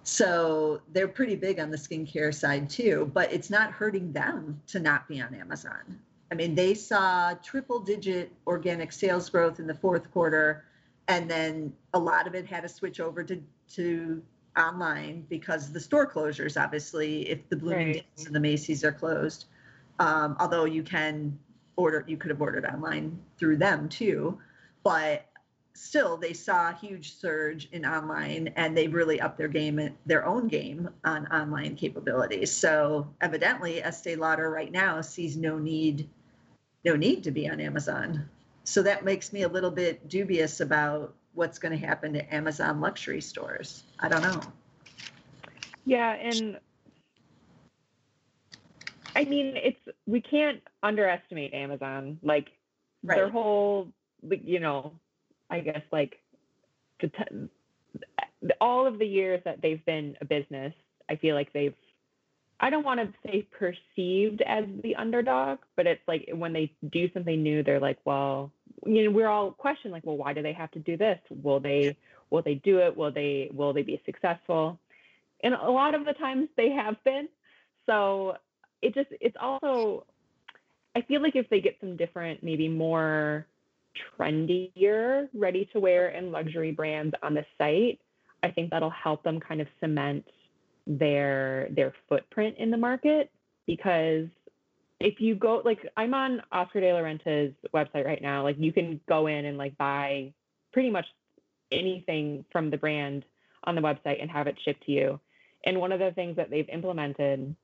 So 0.03 0.81
they're 0.91 1.07
pretty 1.07 1.36
big 1.36 1.60
on 1.60 1.72
the 1.72 1.77
skincare 1.77 2.33
side 2.33 2.69
too, 2.69 3.10
but 3.13 3.31
it's 3.31 3.50
not 3.50 3.72
hurting 3.72 4.12
them 4.12 4.62
to 4.67 4.79
not 4.79 5.07
be 5.07 5.22
on 5.22 5.33
Amazon. 5.33 6.00
I 6.31 6.36
mean, 6.36 6.55
they 6.55 6.74
saw 6.74 7.33
triple 7.36 7.79
digit 7.79 8.31
organic 8.48 8.91
sales 8.91 9.29
growth 9.29 9.60
in 9.60 9.67
the 9.67 9.75
fourth 9.75 10.12
quarter, 10.12 10.65
and 11.07 11.29
then 11.29 11.74
a 11.93 12.00
lot 12.00 12.27
of 12.27 12.36
it 12.36 12.45
had 12.45 12.62
to 12.62 12.69
switch 12.69 13.00
over 13.00 13.24
to, 13.24 13.41
to 13.75 14.22
online 14.57 15.25
because 15.29 15.72
the 15.72 15.79
store 15.79 16.10
closures, 16.10 16.62
obviously, 16.62 17.29
if 17.29 17.48
the 17.50 17.55
Bloomingdale's 17.55 18.03
right. 18.17 18.25
and 18.25 18.36
the 18.36 18.39
Macy's 18.39 18.83
are 18.83 18.91
closed. 18.91 19.45
Um, 20.00 20.36
although 20.39 20.65
you 20.65 20.83
can 20.83 21.38
order, 21.75 22.03
you 22.07 22.17
could 22.17 22.31
have 22.31 22.41
ordered 22.41 22.65
online 22.65 23.19
through 23.38 23.57
them 23.57 23.88
too. 23.88 24.38
But 24.83 25.25
still 25.75 26.18
they 26.18 26.34
saw 26.34 26.70
a 26.70 26.74
huge 26.74 27.15
surge 27.15 27.68
in 27.72 27.86
online 27.86 28.48
and 28.56 28.77
they 28.77 28.88
really 28.88 29.20
upped 29.20 29.38
their 29.38 29.48
game 29.48 29.89
their 30.06 30.25
own 30.25 30.48
game 30.48 30.89
on 31.03 31.25
online 31.27 31.75
capabilities. 31.75 32.51
So 32.51 33.08
evidently 33.22 33.82
estee 33.84 34.15
lauder 34.15 34.50
right 34.50 34.72
now 34.72 35.01
sees 35.01 35.36
no 35.36 35.58
need 35.58 36.10
no 36.86 36.96
need 36.96 37.24
to 37.24 37.32
be 37.32 37.50
on 37.50 37.60
amazon. 37.60 38.30
So 38.65 38.84
that 38.84 39.03
makes 39.03 39.34
me 39.34 39.44
a 39.44 39.48
little 39.48 39.72
bit 39.72 40.08
dubious 40.08 40.60
about 40.60 41.15
what's 41.34 41.58
going 41.58 41.77
to 41.77 41.86
happen 41.86 42.13
to 42.13 42.34
amazon 42.34 42.80
luxury 42.80 43.22
stores. 43.22 43.84
I 44.00 44.10
don't 44.10 44.22
know. 44.22 44.42
Yeah 45.86 46.13
and 46.13 46.60
i 49.15 49.25
mean 49.25 49.58
it's 49.58 49.80
we 50.06 50.22
can't 50.22 50.62
underestimate 50.84 51.53
amazon. 51.56 52.20
Like 52.22 52.51
right. 53.01 53.15
their 53.15 53.30
whole 53.30 53.92
you 54.30 54.60
know 54.60 54.94
I 55.50 55.59
guess 55.59 55.81
like 55.91 56.19
t- 57.01 57.09
all 58.59 58.88
of 58.88 59.00
the 59.00 59.05
years 59.05 59.41
that 59.45 59.62
they've 59.62 59.83
been 59.85 60.15
a 60.21 60.25
business, 60.25 60.73
I 61.09 61.15
feel 61.15 61.35
like 61.35 61.53
they've 61.53 61.75
I 62.59 62.69
don't 62.69 62.85
want 62.85 63.01
to 63.01 63.13
say 63.25 63.45
perceived 63.51 64.41
as 64.41 64.63
the 64.83 64.95
underdog, 64.95 65.59
but 65.75 65.85
it's 65.85 66.01
like 66.07 66.29
when 66.33 66.53
they 66.53 66.71
do 66.91 67.09
something 67.13 67.43
new, 67.43 67.62
they're 67.62 67.79
like, 67.79 67.97
well, 68.05 68.51
you 68.85 69.03
know, 69.03 69.12
we're 69.12 69.27
all 69.27 69.51
questioning 69.51 69.91
like, 69.91 70.05
well, 70.05 70.15
why 70.15 70.31
do 70.33 70.41
they 70.41 70.53
have 70.53 70.71
to 70.71 70.79
do 70.79 70.95
this? 70.95 71.19
Will 71.29 71.59
they 71.59 71.97
will 72.29 72.41
they 72.41 72.55
do 72.55 72.79
it? 72.79 72.95
Will 72.95 73.12
they 73.12 73.50
will 73.53 73.73
they 73.73 73.81
be 73.81 74.01
successful? 74.05 74.79
And 75.43 75.53
a 75.53 75.69
lot 75.69 75.93
of 75.93 76.05
the 76.05 76.13
times 76.13 76.47
they 76.55 76.69
have 76.69 77.03
been. 77.03 77.27
So 77.85 78.38
it 78.81 78.95
just 78.95 79.09
it's 79.19 79.35
also 79.39 80.05
I 80.95 81.01
feel 81.01 81.21
like 81.21 81.35
if 81.35 81.50
they 81.50 81.59
get 81.59 81.77
some 81.79 81.97
different, 81.97 82.43
maybe 82.43 82.69
more 82.69 83.45
trendier 84.17 85.27
ready 85.33 85.69
to 85.73 85.79
wear 85.79 86.09
and 86.09 86.31
luxury 86.31 86.71
brands 86.71 87.13
on 87.21 87.33
the 87.33 87.45
site, 87.57 88.00
I 88.41 88.51
think 88.51 88.71
that'll 88.71 88.89
help 88.89 89.23
them 89.23 89.39
kind 89.39 89.62
of 89.62 89.67
cement 89.79 90.25
their 90.85 91.69
their 91.71 91.93
footprint 92.09 92.57
in 92.57 92.71
the 92.71 92.77
market. 92.77 93.31
Because 93.65 94.27
if 95.00 95.19
you 95.19 95.35
go 95.35 95.62
like 95.63 95.88
I'm 95.95 96.13
on 96.13 96.41
Oscar 96.51 96.81
de 96.81 96.93
la 96.93 97.00
Renta's 97.00 97.53
website 97.73 98.05
right 98.05 98.21
now, 98.21 98.43
like 98.43 98.57
you 98.59 98.73
can 98.73 99.00
go 99.07 99.27
in 99.27 99.45
and 99.45 99.57
like 99.57 99.77
buy 99.77 100.33
pretty 100.71 100.89
much 100.89 101.05
anything 101.71 102.45
from 102.51 102.69
the 102.69 102.77
brand 102.77 103.25
on 103.63 103.75
the 103.75 103.81
website 103.81 104.21
and 104.21 104.29
have 104.29 104.47
it 104.47 104.57
shipped 104.63 104.85
to 104.85 104.91
you. 104.91 105.19
And 105.65 105.79
one 105.79 105.91
of 105.91 106.00
the 106.00 106.12
things 106.12 106.35
that 106.35 106.50
they've 106.50 106.67
implemented 106.69 107.55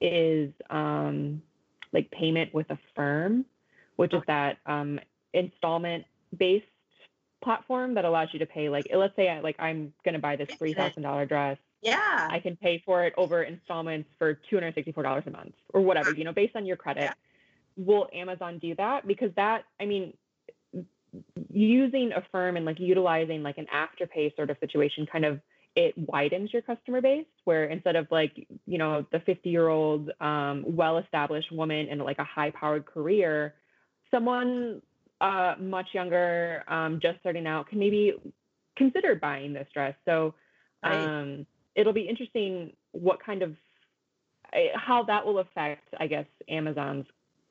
is 0.00 0.52
um, 0.70 1.42
like 1.92 2.10
payment 2.10 2.54
with 2.54 2.70
a 2.70 2.78
firm, 2.94 3.44
which 3.96 4.14
is 4.14 4.22
that 4.26 4.58
um, 4.66 5.00
installment 5.32 6.04
based 6.36 6.66
platform 7.42 7.94
that 7.94 8.04
allows 8.04 8.28
you 8.32 8.38
to 8.38 8.46
pay 8.46 8.68
like 8.68 8.86
let's 8.94 9.16
say 9.16 9.28
I, 9.28 9.40
like 9.40 9.56
I'm 9.58 9.92
going 10.04 10.14
to 10.14 10.20
buy 10.20 10.36
this 10.36 10.48
$3,000 10.48 11.28
dress. 11.28 11.58
Yeah. 11.82 12.28
I 12.30 12.38
can 12.38 12.56
pay 12.56 12.80
for 12.86 13.04
it 13.04 13.12
over 13.16 13.42
installments 13.42 14.08
for 14.18 14.38
$264 14.50 15.26
a 15.26 15.30
month 15.30 15.54
or 15.74 15.80
whatever, 15.80 16.12
you 16.12 16.24
know, 16.24 16.32
based 16.32 16.54
on 16.54 16.64
your 16.64 16.76
credit. 16.76 17.02
Yeah. 17.02 17.12
Will 17.76 18.08
Amazon 18.14 18.58
do 18.58 18.74
that? 18.76 19.06
Because 19.06 19.30
that, 19.34 19.64
I 19.80 19.86
mean, 19.86 20.14
using 21.50 22.12
Affirm 22.12 22.56
and 22.56 22.64
like 22.64 22.78
utilizing 22.78 23.42
like 23.42 23.58
an 23.58 23.66
afterpay 23.74 24.34
sort 24.36 24.50
of 24.50 24.56
situation 24.60 25.06
kind 25.10 25.24
of 25.24 25.40
it 25.74 25.94
widens 25.96 26.52
your 26.52 26.62
customer 26.62 27.00
base 27.00 27.26
where 27.44 27.64
instead 27.64 27.96
of 27.96 28.06
like 28.10 28.46
you 28.66 28.78
know 28.78 29.06
the 29.10 29.20
50 29.20 29.48
year 29.48 29.68
old 29.68 30.10
um, 30.20 30.64
well 30.66 30.98
established 30.98 31.50
woman 31.50 31.88
in 31.88 31.98
like 31.98 32.18
a 32.18 32.24
high 32.24 32.50
powered 32.50 32.86
career 32.86 33.54
someone 34.10 34.82
uh, 35.22 35.54
much 35.58 35.86
younger, 35.94 36.64
um, 36.66 36.98
just 37.00 37.20
starting 37.20 37.46
out, 37.46 37.68
can 37.68 37.78
maybe 37.78 38.12
consider 38.76 39.14
buying 39.14 39.52
this 39.52 39.68
dress. 39.72 39.94
So 40.04 40.34
um, 40.82 41.46
it'll 41.76 41.92
be 41.92 42.08
interesting 42.08 42.72
what 42.90 43.24
kind 43.24 43.42
of 43.42 43.54
eh, 44.52 44.68
how 44.74 45.04
that 45.04 45.24
will 45.24 45.38
affect, 45.38 45.88
I 46.00 46.08
guess, 46.08 46.26
Amazon's 46.48 47.06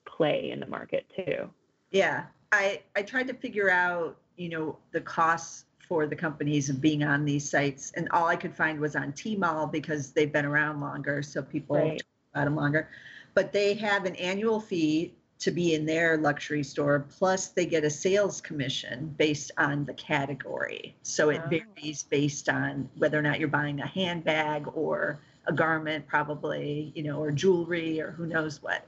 play 0.05 0.51
in 0.51 0.59
the 0.59 0.67
market 0.67 1.05
too. 1.15 1.49
Yeah, 1.91 2.25
I 2.51 2.81
I 2.95 3.03
tried 3.03 3.27
to 3.27 3.33
figure 3.33 3.69
out, 3.71 4.17
you 4.35 4.49
know, 4.49 4.77
the 4.91 5.01
costs 5.01 5.65
for 5.87 6.05
the 6.07 6.15
companies 6.15 6.69
of 6.69 6.81
being 6.81 7.03
on 7.03 7.23
these 7.23 7.49
sites, 7.49 7.93
and 7.95 8.09
all 8.09 8.27
I 8.27 8.35
could 8.35 8.55
find 8.55 8.79
was 8.79 8.95
on 8.97 9.13
Tmall 9.13 9.71
because 9.71 10.11
they've 10.11 10.31
been 10.31 10.45
around 10.45 10.81
longer, 10.81 11.23
so 11.23 11.41
people 11.41 11.75
Right. 11.77 11.97
talk 11.97 12.05
about 12.33 12.45
them 12.45 12.55
longer. 12.55 12.89
But 13.33 13.53
they 13.53 13.75
have 13.75 14.05
an 14.05 14.15
annual 14.17 14.59
fee 14.59 15.15
to 15.41 15.50
be 15.50 15.74
in 15.74 15.86
their 15.88 16.17
luxury 16.17 16.63
store, 16.63 17.05
plus 17.10 17.48
they 17.48 17.65
get 17.65 17.83
a 17.83 17.89
sales 17.89 18.39
commission 18.41 19.13
based 19.17 19.51
on 19.57 19.83
the 19.86 19.93
category. 19.95 20.95
So 21.01 21.29
it 21.29 21.41
Oh. 21.43 21.50
varies 21.50 22.03
based 22.03 22.48
on 22.48 22.88
whether 22.95 23.17
or 23.17 23.24
not 23.24 23.39
you're 23.39 23.50
buying 23.50 23.81
a 23.81 23.88
handbag 23.88 24.67
or 24.75 25.19
a 25.48 25.53
garment, 25.53 26.05
probably, 26.07 26.91
you 26.95 27.01
know, 27.01 27.19
or 27.19 27.31
jewelry 27.31 28.00
or 28.00 28.12
who 28.12 28.27
knows 28.27 28.62
what. 28.62 28.86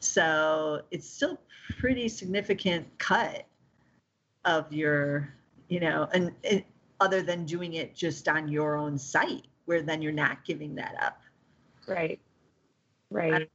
So 0.00 0.82
it's 0.90 1.06
still 1.06 1.38
pretty 1.78 2.08
significant 2.08 2.86
cut 2.98 3.44
of 4.46 4.72
your, 4.72 5.34
you 5.68 5.80
know, 5.80 6.08
and, 6.14 6.32
and 6.44 6.64
other 7.00 7.20
than 7.20 7.44
doing 7.44 7.74
it 7.74 7.94
just 7.94 8.26
on 8.26 8.48
your 8.48 8.76
own 8.76 8.96
site, 8.96 9.46
where 9.66 9.82
then 9.82 10.00
you're 10.00 10.12
not 10.12 10.44
giving 10.46 10.74
that 10.76 10.94
up. 11.02 11.20
Right. 11.86 12.18
Right. 13.10 13.48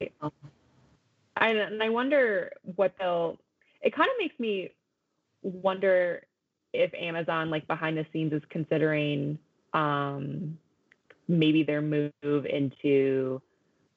I, 1.36 1.50
and 1.50 1.82
I 1.82 1.90
wonder 1.90 2.52
what 2.76 2.94
they'll, 3.00 3.38
it 3.82 3.96
kind 3.96 4.10
of 4.10 4.16
makes 4.20 4.40
me 4.40 4.72
wonder 5.42 6.24
if 6.74 6.94
Amazon, 6.94 7.50
like 7.50 7.68
behind 7.68 7.98
the 7.98 8.06
scenes, 8.12 8.34
is 8.34 8.42
considering 8.50 9.40
um, 9.74 10.58
maybe 11.28 11.64
their 11.64 11.82
move 11.82 12.14
into 12.46 13.42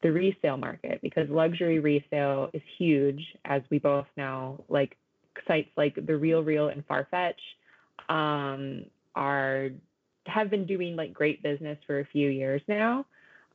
the 0.02 0.10
resale 0.10 0.56
market 0.56 1.00
because 1.02 1.28
luxury 1.28 1.78
resale 1.78 2.50
is 2.52 2.62
huge, 2.78 3.22
as 3.44 3.62
we 3.70 3.78
both 3.78 4.06
know. 4.16 4.64
Like 4.68 4.96
sites 5.46 5.70
like 5.76 5.94
the 6.06 6.16
Real 6.16 6.42
Real 6.42 6.68
and 6.68 6.86
Farfetch 6.86 7.34
um, 8.08 8.84
are 9.14 9.70
have 10.26 10.50
been 10.50 10.66
doing 10.66 10.96
like 10.96 11.12
great 11.12 11.42
business 11.42 11.78
for 11.86 12.00
a 12.00 12.04
few 12.06 12.28
years 12.28 12.62
now. 12.68 13.06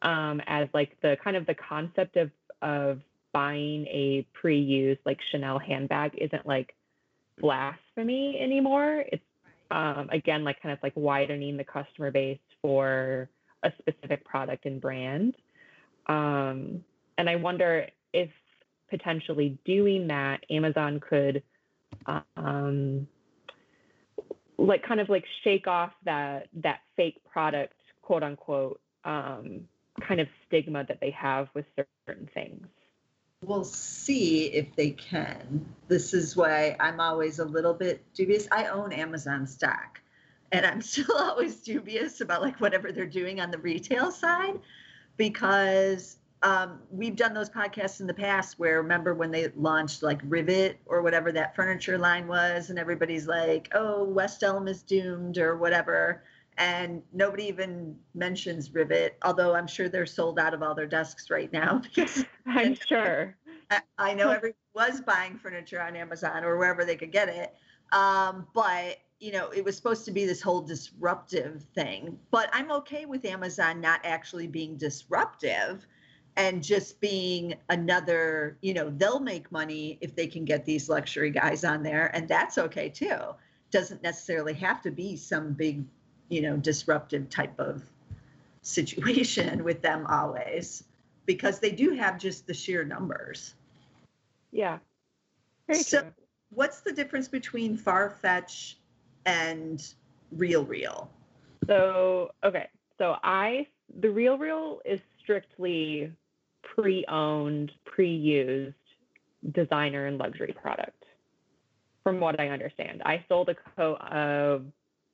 Um, 0.02 0.42
as 0.46 0.68
like 0.74 0.96
the 1.02 1.18
kind 1.24 1.36
of 1.36 1.46
the 1.46 1.56
concept 1.56 2.18
of 2.18 2.32
of 2.62 3.02
buying 3.34 3.86
a 3.88 4.26
pre-used 4.34 5.02
like 5.06 5.20
Chanel 5.32 5.60
handbag 5.60 6.18
isn't 6.18 6.46
like 6.46 6.74
blasphemy 7.40 8.40
anymore. 8.42 9.04
It's 9.12 9.24
um, 9.70 10.10
again 10.12 10.44
like 10.44 10.62
kind 10.62 10.74
of 10.74 10.80
like 10.82 10.94
widening 10.96 11.58
the 11.58 11.64
customer 11.64 12.12
base 12.12 12.40
for 12.62 13.30
a 13.64 13.72
specific 13.80 14.24
product 14.26 14.66
and 14.66 14.80
brand. 14.80 15.36
Um, 16.08 16.84
and 17.18 17.30
I 17.30 17.36
wonder 17.36 17.88
if 18.14 18.30
potentially 18.90 19.58
doing 19.66 20.08
that, 20.08 20.40
Amazon 20.50 21.00
could 21.00 21.44
um, 22.36 23.08
like 24.58 24.84
kind 24.84 25.00
of 25.00 25.10
like 25.10 25.26
shake 25.44 25.68
off 25.68 25.92
that 26.06 26.48
that 26.62 26.80
fake 26.96 27.22
product, 27.32 27.74
quote 28.02 28.24
unquote, 28.24 28.80
um, 29.04 29.62
kind 30.06 30.20
of 30.20 30.28
stigma 30.48 30.86
that 30.88 31.00
they 31.02 31.12
have 31.12 31.48
with 31.54 31.66
certain 32.08 32.30
things. 32.34 32.66
We'll 33.44 33.64
see 33.64 34.46
if 34.48 34.76
they 34.76 34.92
can. 34.92 35.64
This 35.88 36.16
is 36.16 36.36
why 36.36 36.76
I'm 36.80 37.00
always 37.00 37.38
a 37.38 37.46
little 37.46 37.74
bit 37.74 38.04
dubious. 38.14 38.48
I 38.52 38.66
own 38.66 38.92
Amazon 38.92 39.46
stock, 39.46 40.02
and 40.52 40.66
I'm 40.66 40.82
still 40.94 41.16
always 41.16 41.58
dubious 41.58 42.20
about 42.22 42.42
like 42.42 42.60
whatever 42.60 42.92
they're 42.92 43.06
doing 43.06 43.40
on 43.40 43.52
the 43.52 43.60
retail 43.60 44.12
side 44.12 44.60
because 45.18 46.18
um, 46.42 46.80
we've 46.92 47.16
done 47.16 47.36
those 47.36 47.50
podcasts 47.50 48.00
in 48.00 48.08
the 48.08 48.14
past 48.14 48.58
where 48.58 48.82
remember 48.82 49.14
when 49.14 49.32
they 49.32 49.50
launched 49.56 50.02
like 50.02 50.20
Rivet 50.24 50.80
or 50.88 51.04
whatever 51.04 51.32
that 51.32 51.56
furniture 51.56 52.00
line 52.00 52.28
was, 52.28 52.72
and 52.72 52.80
everybody's 52.80 53.28
like, 53.28 53.70
"Oh, 53.74 54.04
West 54.04 54.42
Elm 54.42 54.68
is 54.68 54.82
doomed" 54.82 55.38
or 55.38 55.58
whatever, 55.58 56.24
and 56.58 57.02
nobody 57.14 57.44
even 57.46 57.96
mentions 58.14 58.74
Rivet. 58.74 59.18
Although 59.24 59.56
I'm 59.56 59.68
sure 59.68 59.90
they're 59.90 60.06
sold 60.06 60.40
out 60.40 60.54
of 60.54 60.64
all 60.64 60.76
their 60.76 60.88
desks 60.88 61.30
right 61.30 61.52
now 61.52 61.78
because 61.84 62.26
I'm 62.46 62.76
sure. 62.76 63.38
I- 63.70 63.82
I 63.98 64.14
know 64.14 64.30
everyone 64.30 64.56
was 64.74 65.02
buying 65.02 65.38
furniture 65.38 65.82
on 65.82 65.96
Amazon 65.96 66.46
or 66.46 66.58
wherever 66.58 66.86
they 66.86 66.96
could 66.96 67.12
get 67.12 67.28
it. 67.30 67.54
Um, 67.92 68.48
but 68.54 68.98
you 69.20 69.32
know, 69.32 69.50
it 69.50 69.66
was 69.66 69.76
supposed 69.76 70.06
to 70.06 70.12
be 70.12 70.26
this 70.26 70.42
whole 70.42 70.62
disruptive 70.62 71.64
thing. 71.74 72.20
But 72.30 72.50
I'm 72.54 72.72
okay 72.72 73.06
with 73.06 73.26
Amazon 73.26 73.82
not 73.82 74.00
actually 74.04 74.48
being 74.48 74.78
disruptive 74.78 75.88
and 76.36 76.64
just 76.64 77.02
being 77.02 77.56
another, 77.70 78.58
you 78.62 78.74
know, 78.76 78.92
they'll 78.96 79.20
make 79.20 79.52
money 79.52 79.98
if 80.02 80.16
they 80.16 80.28
can 80.28 80.46
get 80.46 80.66
these 80.66 80.88
luxury 80.88 81.32
guys 81.32 81.64
on 81.64 81.82
there, 81.82 82.16
and 82.16 82.28
that's 82.28 82.60
okay 82.60 82.90
too. 82.90 83.18
Doesn't 83.72 84.04
necessarily 84.04 84.54
have 84.54 84.82
to 84.84 84.92
be 84.92 85.18
some 85.18 85.54
big, 85.54 85.84
you 86.30 86.42
know, 86.42 86.58
disruptive 86.58 87.30
type 87.30 87.58
of 87.60 87.84
situation 88.62 89.64
with 89.64 89.82
them 89.82 90.06
always 90.08 90.84
because 91.26 91.60
they 91.60 91.72
do 91.72 91.92
have 91.92 92.20
just 92.20 92.48
the 92.48 92.54
sheer 92.54 92.84
numbers. 92.84 93.56
Yeah. 94.52 94.80
Very 95.68 95.84
So- 95.84 96.02
true. 96.02 96.12
What's 96.50 96.80
the 96.80 96.94
difference 96.94 97.28
between 97.28 97.78
Farfetch 97.78 98.76
and 99.26 99.86
Real 100.32 100.64
Real? 100.64 101.12
So 101.68 102.32
okay, 102.42 102.70
so 102.98 103.18
I 103.22 103.68
the 104.00 104.10
Real 104.10 104.38
Real 104.38 104.80
is 104.86 105.02
strictly 105.22 106.10
pre-owned, 106.64 107.74
pre-used 107.84 108.76
designer 109.52 110.06
and 110.06 110.18
luxury 110.18 110.54
product, 110.54 111.04
from 112.04 112.22
what 112.22 112.40
I 112.40 112.48
understand. 112.48 113.02
I 113.06 113.26
sold 113.28 113.50
a 113.50 113.56
coat 113.76 113.96
uh, 113.96 114.60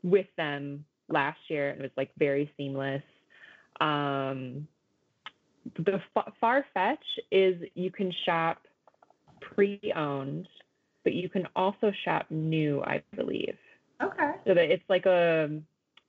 with 0.04 0.28
them 0.38 0.86
last 1.10 1.40
year, 1.50 1.70
and 1.70 1.80
it 1.80 1.84
was 1.84 1.92
like 1.98 2.12
very 2.18 2.52
seamless. 2.58 3.04
Um, 3.80 4.68
the 5.78 6.02
Farfetch 6.42 6.98
is 7.32 7.62
you 7.74 7.92
can 7.92 8.12
shop 8.26 8.60
pre-owned, 9.42 10.48
but 11.04 11.14
you 11.14 11.30
can 11.30 11.48
also 11.56 11.92
shop 12.04 12.26
new, 12.30 12.82
I 12.84 13.04
believe 13.16 13.58
Okay. 14.02 14.32
so 14.46 14.54
that 14.54 14.72
it's 14.72 14.84
like 14.90 15.06
a 15.06 15.62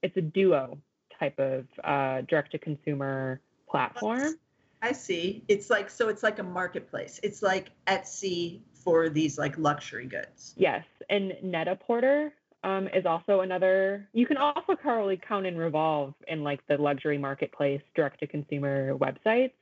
it's 0.03 0.17
a 0.17 0.21
duo 0.23 0.79
type 1.19 1.39
of 1.39 1.67
uh, 1.83 2.23
direct 2.23 2.53
to 2.53 2.59
consumer 2.59 3.41
platform 3.69 4.35
I 4.83 4.93
see. 4.93 5.43
It's 5.49 5.71
like 5.71 5.89
so 5.89 6.09
it's 6.09 6.23
like 6.23 6.39
a 6.41 6.43
marketplace. 6.43 7.19
It's 7.23 7.41
like 7.43 7.71
Etsy 7.87 8.61
for 8.75 9.09
these 9.09 9.39
like 9.39 9.57
luxury 9.57 10.07
goods. 10.07 10.53
yes 10.57 10.85
and 11.09 11.33
Net-a-Porter 11.43 12.33
um, 12.65 12.89
is 12.89 13.07
also 13.07 13.41
another 13.41 14.09
you 14.13 14.27
can 14.27 14.37
also 14.37 14.75
probably 14.75 15.21
count 15.29 15.47
in 15.47 15.57
revolve 15.57 16.15
in 16.27 16.43
like 16.43 16.67
the 16.67 16.77
luxury 16.77 17.19
marketplace 17.19 17.83
direct 17.95 18.19
to 18.21 18.27
consumer 18.27 18.97
websites 18.97 19.53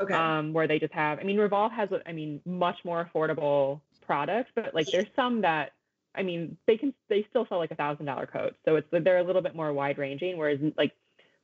Okay. 0.00 0.14
um, 0.14 0.54
where 0.54 0.66
they 0.66 0.78
just 0.78 0.94
have 0.94 1.18
i 1.18 1.24
mean 1.24 1.38
revolve 1.38 1.72
has 1.72 1.88
i 2.06 2.12
mean 2.12 2.40
much 2.46 2.76
more 2.84 3.10
affordable 3.12 3.80
products 4.06 4.50
but 4.54 4.74
like 4.74 4.86
there's 4.90 5.06
some 5.14 5.42
that 5.42 5.72
i 6.14 6.22
mean 6.22 6.56
they 6.66 6.76
can 6.76 6.94
they 7.08 7.26
still 7.28 7.46
sell 7.48 7.58
like 7.58 7.70
a 7.70 7.74
thousand 7.74 8.06
dollar 8.06 8.26
coats 8.26 8.56
so 8.64 8.76
it's 8.76 8.86
they're 8.90 9.18
a 9.18 9.22
little 9.22 9.42
bit 9.42 9.54
more 9.54 9.72
wide 9.72 9.98
ranging 9.98 10.38
whereas 10.38 10.58
like 10.78 10.92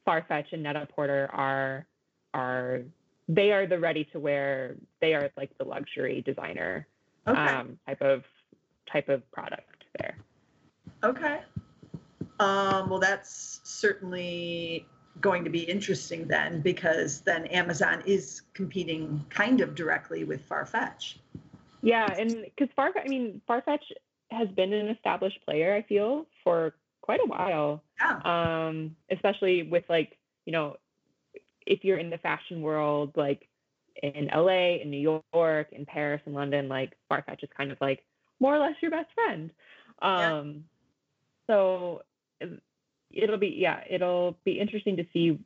farfetch 0.06 0.46
and 0.52 0.62
net-a-porter 0.62 1.28
are 1.32 1.86
are 2.32 2.80
they 3.28 3.52
are 3.52 3.66
the 3.66 3.78
ready 3.78 4.04
to 4.12 4.18
wear 4.18 4.74
they 5.00 5.12
are 5.12 5.30
like 5.36 5.50
the 5.58 5.64
luxury 5.64 6.22
designer 6.22 6.86
okay. 7.26 7.38
um, 7.38 7.78
type 7.86 8.00
of 8.00 8.22
type 8.90 9.08
of 9.08 9.30
product 9.32 9.84
there 9.98 10.16
okay. 11.06 11.40
Um, 12.38 12.90
well, 12.90 12.98
that's 12.98 13.60
certainly 13.64 14.86
going 15.20 15.44
to 15.44 15.50
be 15.50 15.60
interesting 15.60 16.28
then, 16.28 16.60
because 16.60 17.22
then 17.22 17.46
Amazon 17.46 18.02
is 18.06 18.42
competing 18.52 19.24
kind 19.30 19.60
of 19.60 19.74
directly 19.74 20.24
with 20.24 20.46
Farfetch. 20.48 21.16
Yeah, 21.82 22.06
and 22.18 22.44
because 22.56 22.68
Farfetch, 22.76 23.04
I 23.04 23.08
mean, 23.08 23.40
Farfetch 23.48 23.82
has 24.30 24.48
been 24.48 24.72
an 24.72 24.88
established 24.88 25.38
player, 25.44 25.74
I 25.74 25.82
feel, 25.82 26.26
for 26.44 26.74
quite 27.00 27.20
a 27.20 27.26
while. 27.26 27.82
Yeah. 28.00 28.20
Um, 28.66 28.96
especially 29.10 29.62
with 29.62 29.84
like, 29.88 30.18
you 30.44 30.52
know, 30.52 30.76
if 31.66 31.84
you're 31.84 31.98
in 31.98 32.10
the 32.10 32.18
fashion 32.18 32.60
world, 32.60 33.12
like 33.16 33.48
in 34.02 34.28
LA, 34.34 34.76
in 34.82 34.90
New 34.90 35.20
York, 35.32 35.68
in 35.72 35.86
Paris, 35.86 36.20
and 36.26 36.34
London, 36.34 36.68
like 36.68 36.92
Farfetch 37.10 37.42
is 37.42 37.48
kind 37.56 37.72
of 37.72 37.78
like 37.80 38.04
more 38.40 38.54
or 38.54 38.58
less 38.58 38.74
your 38.82 38.90
best 38.90 39.08
friend. 39.14 39.50
Yeah. 40.02 40.42
So 41.48 42.02
it- 42.40 42.62
it'll 43.10 43.38
be 43.38 43.48
yeah, 43.48 43.84
it'll 43.88 44.38
be 44.44 44.58
interesting 44.58 44.96
to 44.96 45.06
see 45.12 45.38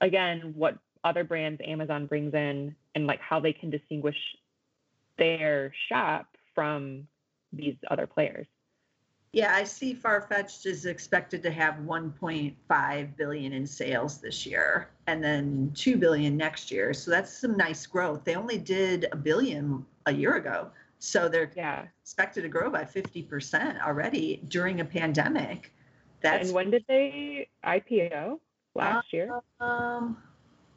again 0.00 0.54
what 0.54 0.78
other 1.04 1.24
brands 1.24 1.60
Amazon 1.64 2.06
brings 2.06 2.34
in 2.34 2.74
and 2.94 3.06
like 3.06 3.20
how 3.20 3.40
they 3.40 3.52
can 3.52 3.70
distinguish 3.70 4.16
their 5.18 5.72
shop 5.88 6.36
from 6.54 7.06
these 7.52 7.76
other 7.90 8.06
players. 8.06 8.46
Yeah, 9.32 9.54
I 9.54 9.64
see 9.64 9.94
Farfetched 9.94 10.64
is 10.64 10.86
expected 10.86 11.42
to 11.42 11.50
have 11.50 11.74
1.5 11.74 13.16
billion 13.16 13.52
in 13.52 13.66
sales 13.66 14.18
this 14.18 14.46
year 14.46 14.88
and 15.06 15.22
then 15.22 15.72
2 15.74 15.96
billion 15.98 16.36
next 16.36 16.70
year. 16.70 16.94
So 16.94 17.10
that's 17.10 17.36
some 17.36 17.56
nice 17.56 17.86
growth. 17.86 18.24
They 18.24 18.34
only 18.34 18.56
did 18.56 19.06
a 19.12 19.16
billion 19.16 19.84
a 20.06 20.12
year 20.12 20.36
ago. 20.36 20.70
So 21.06 21.28
they're 21.28 21.52
Yeah. 21.54 21.86
expected 22.02 22.42
to 22.42 22.48
grow 22.48 22.68
by 22.68 22.84
50% 22.84 23.80
already 23.80 24.42
during 24.48 24.80
a 24.80 24.84
pandemic. 24.84 25.72
That's 26.20 26.48
and 26.48 26.54
when 26.54 26.70
did 26.72 26.84
they 26.88 27.48
IPO? 27.62 28.40
Last 28.74 29.12
year? 29.12 29.40
um, 29.60 30.20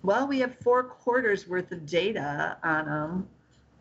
well, 0.03 0.27
we 0.27 0.39
have 0.39 0.55
four 0.59 0.83
quarters 0.83 1.47
worth 1.47 1.71
of 1.71 1.85
data 1.87 2.57
on 2.63 2.85
them. 2.85 3.29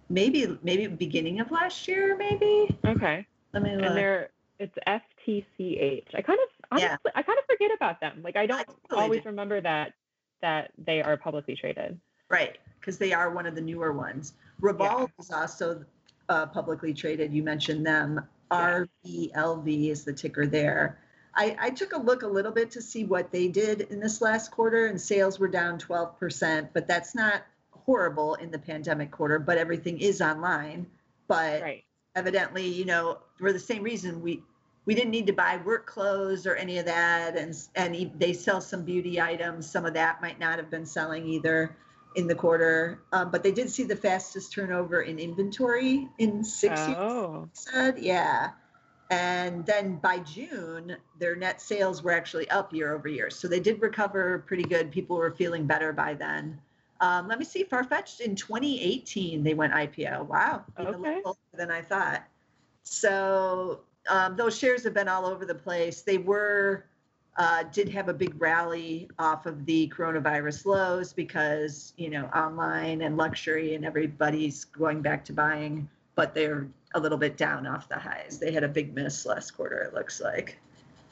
Maybe 0.08 0.58
maybe 0.62 0.87
beginning 0.87 1.38
of 1.40 1.50
last 1.50 1.87
year, 1.87 2.16
maybe. 2.16 2.74
Okay. 2.84 3.26
Let 3.52 3.62
me 3.62 3.76
look. 3.76 3.84
And 3.84 3.96
they're 3.96 4.30
it's 4.58 4.76
FTCH. 4.87 6.14
I 6.14 6.22
kind 6.22 6.38
of 6.42 6.48
honestly, 6.72 6.88
Yeah. 6.88 7.12
I 7.14 7.22
kind 7.22 7.38
of 7.38 7.44
forget 7.44 7.70
about 7.76 8.00
them. 8.00 8.22
Like 8.24 8.37
I 8.37 8.46
don't 8.46 8.66
totally 8.88 9.02
always 9.02 9.22
do. 9.22 9.28
remember 9.28 9.61
that 9.61 9.92
that 10.40 10.72
they 10.78 11.02
are 11.02 11.18
publicly 11.18 11.54
traded. 11.56 12.00
Right, 12.30 12.56
because 12.80 12.96
they 12.96 13.12
are 13.12 13.30
one 13.30 13.44
of 13.44 13.54
the 13.54 13.61
newer 13.61 13.92
ones. 13.92 14.32
Revolve 14.61 15.12
is 15.20 15.30
also 15.30 15.84
uh, 16.28 16.46
publicly 16.46 16.94
traded. 16.94 17.32
You 17.32 17.42
mentioned 17.42 17.86
them. 17.86 18.20
Yeah. 18.50 18.84
RVLV 19.04 19.90
is 19.90 20.04
the 20.04 20.12
ticker 20.12 20.46
there. 20.46 20.98
I, 21.34 21.56
I 21.60 21.70
took 21.70 21.92
a 21.92 21.98
look 21.98 22.22
a 22.22 22.26
little 22.26 22.50
bit 22.50 22.70
to 22.72 22.82
see 22.82 23.04
what 23.04 23.30
they 23.30 23.48
did 23.48 23.82
in 23.82 24.00
this 24.00 24.20
last 24.20 24.50
quarter, 24.50 24.86
and 24.86 25.00
sales 25.00 25.38
were 25.38 25.48
down 25.48 25.78
12%, 25.78 26.70
but 26.72 26.88
that's 26.88 27.14
not 27.14 27.42
horrible 27.70 28.34
in 28.34 28.50
the 28.50 28.58
pandemic 28.58 29.10
quarter, 29.10 29.38
but 29.38 29.56
everything 29.56 30.00
is 30.00 30.20
online. 30.20 30.86
But 31.28 31.62
Right. 31.62 31.84
evidently, 32.16 32.66
you 32.66 32.84
know, 32.84 33.18
for 33.38 33.52
the 33.52 33.58
same 33.58 33.82
reason, 33.82 34.20
we 34.22 34.42
we 34.84 34.94
didn't 34.94 35.10
need 35.10 35.26
to 35.26 35.34
buy 35.34 35.58
work 35.66 35.86
clothes 35.86 36.46
or 36.46 36.54
any 36.54 36.78
of 36.78 36.86
that, 36.86 37.36
and 37.36 37.54
and 37.76 38.10
they 38.18 38.32
sell 38.32 38.60
some 38.60 38.84
beauty 38.84 39.20
items. 39.20 39.70
Some 39.70 39.84
of 39.84 39.92
that 39.94 40.22
might 40.22 40.38
not 40.38 40.58
have 40.58 40.70
been 40.70 40.86
selling 40.86 41.26
either 41.26 41.76
in 42.18 42.26
the 42.26 42.35
quarter, 42.35 42.98
um, 43.12 43.31
but 43.31 43.44
they 43.44 43.52
did 43.52 43.70
see 43.70 43.85
the 43.85 43.94
fastest 43.94 44.52
turnover 44.52 45.02
in 45.02 45.20
inventory 45.20 46.09
in 46.18 46.42
six 46.42 46.81
years. 46.88 46.98
Oh. 46.98 47.48
Said, 47.52 47.98
yeah. 48.00 48.50
And 49.11 49.64
then 49.64 49.96
by 49.96 50.18
June, 50.18 50.96
their 51.20 51.37
net 51.37 51.61
sales 51.62 52.02
were 52.02 52.11
actually 52.11 52.50
up 52.50 52.74
year 52.74 52.92
over 52.92 53.07
year. 53.07 53.31
So 53.31 53.46
they 53.46 53.61
did 53.61 53.81
recover 53.81 54.40
pretty 54.48 54.64
good. 54.64 54.90
People 54.90 55.16
were 55.16 55.31
feeling 55.31 55.64
better 55.64 55.92
by 55.92 56.14
then. 56.14 56.61
Um, 57.00 57.28
let 57.28 57.38
me 57.38 57.44
see, 57.44 57.62
Farfetched 57.64 58.18
in 58.18 58.35
2018, 58.35 59.44
they 59.44 59.54
went 59.54 59.72
IPO. 59.72 60.26
Wow. 60.26 60.64
even 60.81 60.94
a 60.94 60.98
Okay. 60.98 61.14
little 61.16 61.22
older 61.24 61.38
than 61.54 61.70
I 61.70 61.83
thought. 61.83 62.24
So 62.83 63.83
um, 64.09 64.37
those 64.37 64.59
shares 64.59 64.83
have 64.83 64.94
been 64.94 65.09
all 65.09 65.24
over 65.24 65.46
the 65.46 65.54
place. 65.54 66.02
They 66.02 66.18
were, 66.18 66.85
uh, 67.38 67.62
did 67.72 67.88
have 67.88 68.09
a 68.09 68.12
big 68.12 68.40
rally 68.40 69.09
off 69.18 69.46
of 69.46 69.64
the 69.64 69.88
coronavirus 69.96 70.66
lows 70.66 71.12
because, 71.12 71.92
you 71.96 72.11
know, 72.11 72.24
online 72.35 73.03
and 73.03 73.16
luxury 73.16 73.77
and 73.77 73.85
everybody's 73.85 74.64
going 74.64 75.01
back 75.01 75.24
to 75.24 75.33
buying, 75.33 75.88
but 76.16 76.35
they're 76.35 76.66
a 76.94 77.01
little 77.01 77.16
bit 77.16 77.37
down 77.37 77.64
off 77.64 77.88
the 77.88 77.98
highs. 77.98 78.40
They 78.40 78.51
had 78.51 78.64
a 78.64 78.68
big 78.68 78.92
miss 78.92 79.24
last 79.24 79.53
quarter, 79.53 79.83
it 79.83 79.94
looks 79.94 80.20
like. 80.20 80.59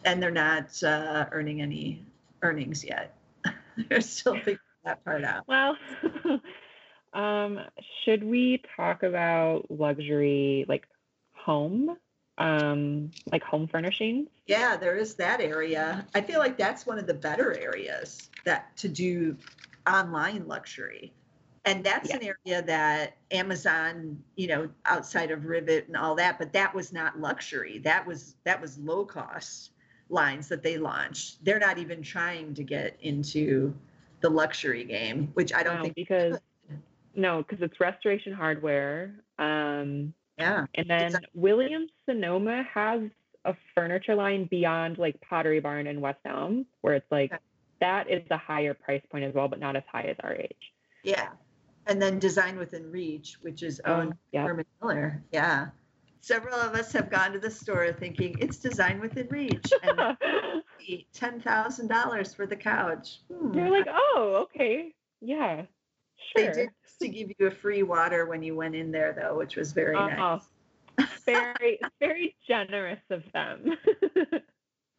And 0.05 0.21
they're 0.21 0.33
not 0.33 0.83
uh, 0.83 1.27
earning 1.31 1.63
any 1.63 2.05
earnings 2.43 2.85
yet. 2.85 3.17
they're 3.89 4.01
still 4.01 4.35
figuring 4.35 4.59
that 4.85 5.05
part 5.05 5.23
out. 5.23 5.45
Well, 5.47 5.77
um, 7.13 7.61
should 8.05 8.25
we 8.25 8.63
talk 8.77 9.05
about 9.05 9.71
luxury 9.71 10.65
like 10.69 10.89
home, 11.35 11.97
um, 12.39 13.11
like 13.33 13.43
home 13.43 13.67
furnishings? 13.69 14.29
Yeah, 14.47 14.77
there 14.77 14.97
is 14.97 15.15
that 15.17 15.41
area. 15.41 16.07
I 16.15 16.21
feel 16.21 16.39
like 16.39 16.57
that's 16.57 16.87
one 16.87 16.99
of 16.99 17.07
the 17.07 17.15
better 17.15 17.57
areas 17.59 18.31
that 18.45 18.77
to 18.79 18.89
do 18.89 19.37
online 19.87 20.47
luxury. 20.47 21.13
And 21.65 21.83
that's 21.83 22.15
an 22.15 22.21
area 22.23 22.63
that 22.63 23.17
Amazon, 23.33 24.23
you 24.37 24.47
know, 24.47 24.69
outside 24.85 25.33
of 25.33 25.47
Rivet 25.47 25.89
and 25.89 25.97
all 25.97 26.15
that, 26.15 26.39
but 26.39 26.53
that 26.53 26.73
was 26.73 26.93
not 26.93 27.19
luxury. 27.19 27.79
That 27.79 28.07
was 28.07 28.37
that 28.45 28.61
was 28.61 28.79
low 28.79 29.05
cost 29.05 29.73
lines 30.09 30.47
that 30.49 30.63
they 30.63 30.79
launched. 30.79 31.45
They're 31.45 31.59
not 31.59 31.79
even 31.79 32.03
trying 32.03 32.55
to 32.55 32.63
get 32.63 32.97
into 33.01 33.75
the 34.21 34.31
luxury 34.31 34.85
game, 34.85 35.31
which 35.35 35.53
I 35.53 35.65
don't 35.65 35.77
No, 35.77 35.83
think 35.83 35.97
because 35.97 36.39
no, 37.17 37.43
because 37.43 37.63
it's 37.63 37.81
restoration 37.81 38.33
hardware. 38.33 39.15
Um, 39.39 40.15
yeah. 40.39 40.67
and 40.75 40.89
then 40.89 41.07
Exactly. 41.07 41.31
Williams 41.35 41.91
Sonoma 42.09 42.65
has 42.73 43.01
a 43.45 43.55
furniture 43.75 44.15
line 44.15 44.47
beyond 44.51 44.99
like 44.99 45.21
Pottery 45.21 45.61
Barn 45.61 45.87
and 45.87 46.01
West 46.01 46.19
Elm, 46.25 46.67
where 46.81 46.95
it's 46.95 47.11
like 47.11 47.33
Okay. 47.33 47.43
that 47.81 48.11
is 48.11 48.23
a 48.31 48.37
higher 48.39 48.75
price 48.75 49.03
point 49.11 49.25
as 49.25 49.35
well, 49.35 49.49
but 49.49 49.61
not 49.61 49.77
as 49.77 49.83
high 49.91 50.03
as 50.05 50.17
RH. 50.25 50.47
Yeah. 51.05 51.29
And 51.87 52.03
then 52.03 52.19
Design 52.19 52.59
Within 52.59 52.91
Reach, 52.91 53.37
which 53.43 53.63
is 53.63 53.81
owned 53.85 54.13
Um, 54.13 54.19
yeah. 54.33 54.45
Herman 54.47 54.65
Miller. 54.83 55.23
Yeah. 55.33 55.69
Several 56.21 56.57
of 56.57 56.75
us 56.75 56.93
have 56.93 57.09
gone 57.09 57.33
to 57.35 57.39
the 57.39 57.51
store 57.51 57.93
thinking 57.93 58.37
it's 58.41 58.57
Design 58.57 58.99
Within 59.01 59.29
Reach 59.31 59.73
and 59.85 60.17
ten 61.13 61.41
thousand 61.41 61.87
dollars 61.87 62.35
for 62.35 62.47
the 62.47 62.57
couch. 62.57 63.21
Hmm. 63.33 63.57
You're 63.57 63.71
like, 63.71 63.87
oh, 63.89 64.47
okay, 64.51 64.93
yeah, 65.21 65.67
they 66.35 66.51
did 66.53 66.69
to 67.01 67.09
give 67.09 67.31
you 67.39 67.47
a 67.47 67.51
free 67.51 67.83
water 67.83 68.27
when 68.27 68.43
you 68.43 68.55
went 68.57 68.75
in 68.75 68.91
there 68.91 69.13
though, 69.13 69.37
which 69.37 69.57
was 69.57 69.73
very 69.73 69.97
Uh-huh. 69.97 70.39
nice. 70.99 71.15
very, 71.27 71.79
very 72.01 72.35
generous 72.47 73.01
of 73.11 73.23
them. 73.33 73.77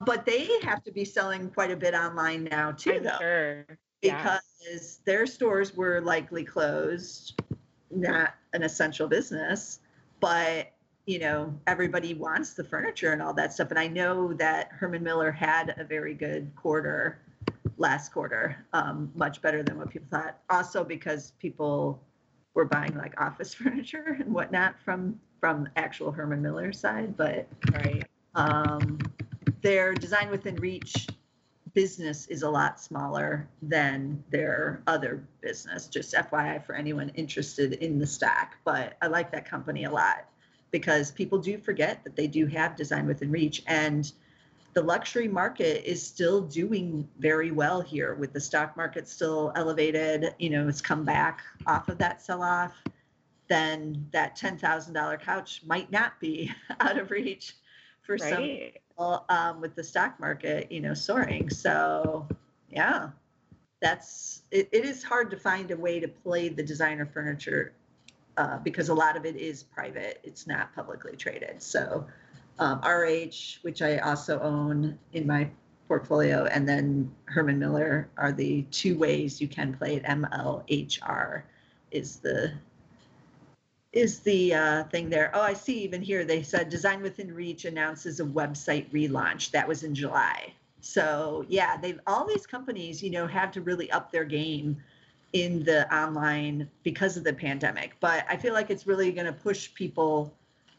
But 0.05 0.27
they 0.27 0.47
have 0.61 0.83
to 0.83 0.91
be 0.91 1.03
selling 1.03 1.49
quite 1.49 1.71
a 1.71 1.75
bit 1.75 1.95
online 1.95 2.43
now 2.43 2.71
too, 2.71 2.93
I'm 2.93 3.03
though. 3.03 3.17
sure. 3.19 3.65
Yeah. 4.03 4.17
because 4.21 4.99
their 5.05 5.25
stores 5.25 5.75
were 5.75 5.99
likely 6.01 6.43
closed, 6.43 7.41
not 7.89 8.35
an 8.53 8.61
essential 8.61 9.07
business, 9.07 9.79
but 10.19 10.71
you 11.07 11.17
know, 11.19 11.51
everybody 11.65 12.13
wants 12.13 12.53
the 12.53 12.63
furniture 12.63 13.11
and 13.13 13.23
all 13.23 13.33
that 13.33 13.53
stuff. 13.53 13.69
And 13.71 13.79
I 13.79 13.87
know 13.87 14.33
that 14.33 14.67
Herman 14.71 15.01
Miller 15.01 15.31
had 15.31 15.73
a 15.79 15.83
very 15.83 16.13
good 16.13 16.51
quarter 16.55 17.17
last 17.77 18.11
quarter, 18.11 18.65
um, 18.73 19.11
much 19.15 19.41
better 19.41 19.63
than 19.63 19.77
what 19.77 19.89
people 19.89 20.07
thought. 20.09 20.39
Also 20.49 20.83
because 20.83 21.31
people 21.39 22.01
were 22.53 22.65
buying 22.65 22.95
like 22.97 23.19
office 23.19 23.53
furniture 23.53 24.17
and 24.19 24.33
whatnot 24.33 24.79
from 24.79 25.19
from 25.39 25.69
actual 25.75 26.11
Herman 26.11 26.41
Miller 26.41 26.73
side, 26.73 27.15
but 27.15 27.47
Right. 27.71 28.07
um, 28.33 28.97
their 29.61 29.93
design 29.93 30.31
within 30.31 30.55
reach 30.55 31.07
business 31.73 32.25
is 32.27 32.41
a 32.41 32.49
lot 32.49 32.79
smaller 32.79 33.47
than 33.61 34.23
their 34.31 34.81
other 34.87 35.23
business 35.41 35.87
just 35.87 36.11
fyi 36.15 36.65
for 36.65 36.73
anyone 36.73 37.09
interested 37.09 37.73
in 37.73 37.99
the 37.99 38.07
stock 38.07 38.55
but 38.65 38.97
i 39.03 39.05
like 39.05 39.31
that 39.31 39.45
company 39.47 39.83
a 39.83 39.91
lot 39.91 40.25
because 40.71 41.11
people 41.11 41.37
do 41.37 41.57
forget 41.59 42.03
that 42.03 42.15
they 42.15 42.25
do 42.25 42.47
have 42.47 42.75
design 42.75 43.05
within 43.05 43.29
reach 43.29 43.61
and 43.67 44.13
the 44.73 44.81
luxury 44.81 45.27
market 45.27 45.89
is 45.89 46.05
still 46.05 46.41
doing 46.41 47.07
very 47.19 47.51
well 47.51 47.81
here 47.81 48.13
with 48.15 48.33
the 48.33 48.39
stock 48.39 48.77
market 48.77 49.07
still 49.07 49.51
elevated 49.55 50.33
you 50.39 50.49
know 50.49 50.67
it's 50.67 50.81
come 50.81 51.03
back 51.03 51.41
off 51.65 51.89
of 51.89 51.97
that 51.97 52.21
sell 52.21 52.43
off 52.43 52.73
then 53.47 54.07
that 54.11 54.37
$10,000 54.37 55.21
couch 55.21 55.61
might 55.65 55.91
not 55.91 56.19
be 56.19 56.51
out 56.79 56.97
of 56.97 57.11
reach 57.11 57.55
for 58.01 58.17
some 58.17 58.43
people 58.43 59.25
um, 59.29 59.61
with 59.61 59.75
the 59.75 59.83
stock 59.83 60.19
market, 60.19 60.71
you 60.71 60.81
know, 60.81 60.93
soaring. 60.93 61.49
So, 61.49 62.27
yeah, 62.69 63.09
that's 63.81 64.43
it, 64.51 64.69
it 64.71 64.85
is 64.85 65.03
hard 65.03 65.29
to 65.31 65.37
find 65.37 65.71
a 65.71 65.77
way 65.77 65.99
to 65.99 66.07
play 66.07 66.49
the 66.49 66.63
designer 66.63 67.05
furniture 67.05 67.73
uh, 68.37 68.57
because 68.59 68.89
a 68.89 68.93
lot 68.93 69.17
of 69.17 69.25
it 69.25 69.35
is 69.35 69.63
private. 69.63 70.19
It's 70.23 70.47
not 70.47 70.73
publicly 70.73 71.15
traded. 71.15 71.61
So, 71.61 72.07
um, 72.59 72.79
RH, 72.79 73.59
which 73.61 73.81
I 73.81 73.97
also 73.97 74.39
own 74.39 74.97
in 75.13 75.27
my 75.27 75.49
portfolio, 75.87 76.45
and 76.45 76.67
then 76.67 77.11
Herman 77.25 77.59
Miller 77.59 78.09
are 78.17 78.31
the 78.31 78.63
two 78.71 78.97
ways 78.97 79.39
you 79.39 79.47
can 79.47 79.73
play 79.73 79.95
it. 79.95 80.03
MLHR 80.03 81.43
is 81.91 82.17
the 82.17 82.53
is 83.93 84.19
the 84.19 84.53
uh, 84.53 84.83
thing 84.85 85.09
there. 85.09 85.31
Oh, 85.33 85.41
I 85.41 85.53
see. 85.53 85.79
Even 85.79 86.01
here, 86.01 86.25
they 86.25 86.43
said 86.43 86.69
Design 86.69 87.01
Within 87.01 87.33
Reach 87.33 87.65
announces 87.65 88.19
a 88.19 88.25
website 88.25 88.91
relaunch. 88.91 89.51
That 89.51 89.67
was 89.67 89.83
in 89.83 89.95
July. 89.95 90.53
So 90.81 91.45
yeah, 91.47 91.77
they've 91.77 91.99
all 92.05 92.27
these 92.27 92.45
companies, 92.45 93.01
you 93.01 93.09
know, 93.09 93.25
have 93.27 93.51
to 93.53 93.61
really 93.61 93.89
up 93.91 94.11
their 94.11 94.25
game 94.25 94.77
in 95.33 95.63
the 95.63 95.93
online 95.93 96.69
because 96.83 97.17
of 97.17 97.23
the 97.23 97.33
pandemic. 97.33 97.95
But 97.99 98.25
I 98.29 98.37
feel 98.37 98.53
like 98.53 98.69
it's 98.69 98.87
really 98.87 99.11
going 99.11 99.25
to 99.25 99.33
push 99.33 99.73
people, 99.73 100.33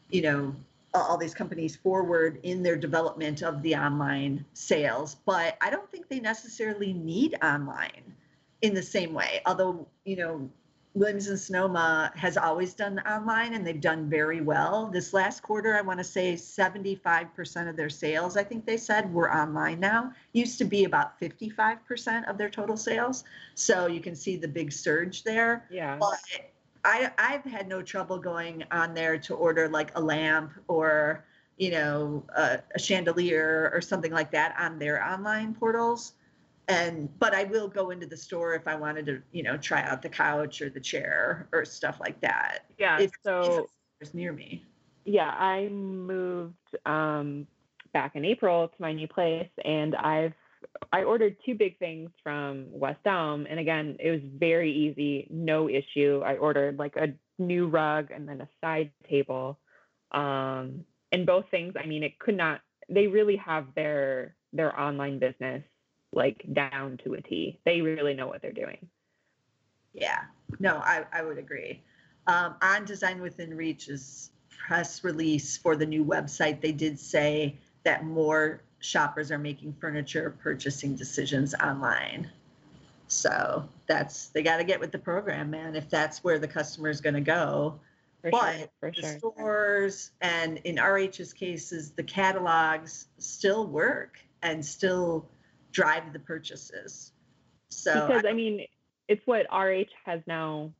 you 0.09 0.21
know, 0.21 0.55
all 0.93 1.17
these 1.17 1.33
companies 1.33 1.75
forward 1.75 2.39
in 2.43 2.63
their 2.63 2.75
development 2.75 3.41
of 3.41 3.61
the 3.61 3.75
online 3.75 4.45
sales. 4.53 5.17
But 5.25 5.57
I 5.61 5.69
don't 5.69 5.89
think 5.91 6.09
they 6.09 6.19
necessarily 6.19 6.93
need 6.93 7.35
online 7.43 8.13
in 8.61 8.73
the 8.73 8.83
same 8.83 9.13
way. 9.13 9.41
Although, 9.45 9.87
you 10.05 10.15
know, 10.15 10.49
Williams 10.95 11.27
and 11.27 11.39
Sonoma 11.39 12.11
has 12.15 12.35
always 12.35 12.73
done 12.73 12.99
online 13.07 13.53
and 13.53 13.65
they've 13.65 13.79
done 13.79 14.09
very 14.09 14.41
well. 14.41 14.87
This 14.87 15.13
last 15.13 15.43
quarter, 15.43 15.77
I 15.77 15.81
want 15.81 15.99
to 15.99 16.03
say 16.03 16.33
75% 16.33 17.69
of 17.69 17.77
their 17.77 17.89
sales, 17.89 18.35
I 18.35 18.43
think 18.43 18.65
they 18.65 18.77
said, 18.77 19.13
were 19.13 19.31
online 19.33 19.79
now. 19.79 20.11
Used 20.33 20.57
to 20.57 20.65
be 20.65 20.85
about 20.85 21.19
55% 21.21 22.27
of 22.27 22.37
their 22.37 22.49
total 22.49 22.75
sales. 22.75 23.23
So 23.53 23.85
you 23.85 24.01
can 24.01 24.15
see 24.15 24.35
the 24.35 24.47
big 24.47 24.71
surge 24.71 25.23
there. 25.23 25.67
Yeah. 25.69 25.97
But 25.99 26.17
I, 26.83 27.11
I've 27.17 27.43
had 27.43 27.67
no 27.67 27.81
trouble 27.81 28.17
going 28.17 28.63
on 28.71 28.93
there 28.93 29.17
to 29.19 29.35
order 29.35 29.67
like 29.67 29.91
a 29.95 30.01
lamp 30.01 30.51
or, 30.67 31.25
you 31.57 31.71
know, 31.71 32.25
a, 32.35 32.59
a 32.75 32.79
chandelier 32.79 33.69
or 33.73 33.81
something 33.81 34.11
like 34.11 34.31
that 34.31 34.55
on 34.59 34.79
their 34.79 35.03
online 35.03 35.53
portals. 35.53 36.13
And 36.67 37.09
but 37.19 37.33
I 37.33 37.45
will 37.45 37.67
go 37.67 37.89
into 37.89 38.05
the 38.05 38.15
store 38.17 38.53
if 38.53 38.67
I 38.67 38.75
wanted 38.75 39.05
to, 39.07 39.21
you 39.31 39.43
know, 39.43 39.57
try 39.57 39.81
out 39.81 40.01
the 40.01 40.09
couch 40.09 40.61
or 40.61 40.69
the 40.69 40.79
chair 40.79 41.49
or 41.51 41.65
stuff 41.65 41.99
like 41.99 42.21
that. 42.21 42.65
Yeah. 42.77 42.99
If, 42.99 43.11
so 43.23 43.69
it's 43.99 44.13
near 44.13 44.31
me. 44.31 44.65
Yeah, 45.05 45.29
I 45.29 45.67
moved 45.69 46.55
um, 46.85 47.47
back 47.93 48.15
in 48.15 48.23
April 48.23 48.67
to 48.67 48.75
my 48.79 48.93
new 48.93 49.07
place, 49.07 49.49
and 49.65 49.95
I've 49.95 50.35
I 50.91 51.03
ordered 51.03 51.37
two 51.45 51.55
big 51.55 51.77
things 51.79 52.09
from 52.23 52.67
West 52.71 53.05
Elm, 53.05 53.47
and 53.49 53.59
again, 53.59 53.97
it 53.99 54.11
was 54.11 54.21
very 54.23 54.71
easy, 54.71 55.27
no 55.29 55.69
issue. 55.69 56.21
I 56.25 56.37
ordered 56.37 56.77
like 56.77 56.95
a 56.95 57.13
new 57.37 57.67
rug 57.67 58.11
and 58.11 58.27
then 58.27 58.41
a 58.41 58.49
side 58.61 58.91
table, 59.09 59.59
um, 60.11 60.85
and 61.11 61.25
both 61.25 61.45
things. 61.51 61.73
I 61.81 61.85
mean, 61.85 62.03
it 62.03 62.19
could 62.19 62.37
not. 62.37 62.61
They 62.87 63.07
really 63.07 63.35
have 63.37 63.67
their 63.75 64.35
their 64.53 64.77
online 64.79 65.19
business 65.19 65.63
like 66.11 66.43
down 66.53 66.99
to 67.03 67.13
a 67.13 67.21
T. 67.21 67.59
They 67.65 67.81
really 67.81 68.13
know 68.13 68.27
what 68.27 68.41
they're 68.41 68.51
doing. 68.51 68.87
Yeah, 69.93 70.21
no, 70.59 70.77
I, 70.77 71.05
I 71.11 71.23
would 71.23 71.37
agree. 71.37 71.83
Um, 72.27 72.55
on 72.61 72.85
Design 72.85 73.21
Within 73.21 73.55
Reach's 73.55 74.31
press 74.49 75.03
release 75.03 75.57
for 75.57 75.75
the 75.75 75.85
new 75.85 76.05
website, 76.05 76.61
they 76.61 76.71
did 76.71 76.99
say 76.99 77.59
that 77.83 78.05
more 78.05 78.61
shoppers 78.79 79.31
are 79.31 79.37
making 79.37 79.75
furniture 79.79 80.35
purchasing 80.41 80.95
decisions 80.95 81.53
online. 81.55 82.29
So 83.07 83.67
that's 83.87 84.27
they 84.27 84.43
got 84.43 84.57
to 84.57 84.63
get 84.63 84.79
with 84.79 84.91
the 84.91 84.99
program, 84.99 85.49
man. 85.49 85.75
If 85.75 85.89
that's 85.89 86.23
where 86.23 86.39
the 86.39 86.47
customer 86.47 86.89
is 86.89 87.01
going 87.01 87.15
to 87.15 87.21
go, 87.21 87.79
For 88.21 88.31
but 88.31 88.69
sure, 88.81 88.91
the 88.91 89.01
sure. 89.01 89.17
stores 89.17 90.11
and 90.21 90.59
in 90.63 90.77
RH's 90.77 91.33
cases, 91.33 91.91
the 91.91 92.03
catalogs 92.03 93.07
still 93.17 93.67
work 93.67 94.19
and 94.43 94.63
still 94.63 95.27
drive 95.71 96.13
the 96.13 96.19
purchases. 96.19 97.11
So 97.69 98.07
because 98.07 98.25
I 98.27 98.33
mean, 98.33 98.65
it's 99.07 99.25
what 99.25 99.47
RH 99.51 99.89
has 100.05 100.21
now 100.27 100.71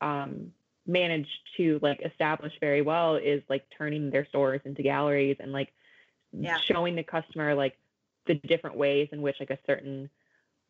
um, 0.00 0.52
managed 0.86 1.28
to 1.58 1.78
like 1.82 2.00
establish 2.04 2.52
very 2.60 2.82
well 2.82 3.16
is 3.16 3.42
like 3.48 3.64
turning 3.76 4.10
their 4.10 4.26
stores 4.26 4.60
into 4.64 4.82
galleries 4.82 5.36
and 5.40 5.52
like 5.52 5.72
Yeah. 6.38 6.58
showing 6.58 6.96
the 6.96 7.02
customer 7.02 7.54
like 7.54 7.76
the 8.26 8.34
different 8.34 8.76
ways 8.76 9.08
in 9.12 9.22
which 9.22 9.36
like 9.40 9.50
a 9.50 9.58
certain 9.66 10.08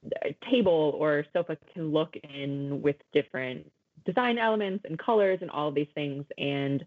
uh, 0.07 0.29
table 0.51 0.95
or 0.99 1.25
sofa 1.33 1.57
can 1.73 1.93
look 1.93 2.17
in 2.17 2.83
with 2.83 2.97
different 3.13 3.71
design 4.05 4.39
elements 4.39 4.85
and 4.87 4.99
colors 4.99 5.39
and 5.41 5.51
all 5.51 5.69
of 5.69 5.75
these 5.75 5.89
things 5.95 6.25
and 6.37 6.85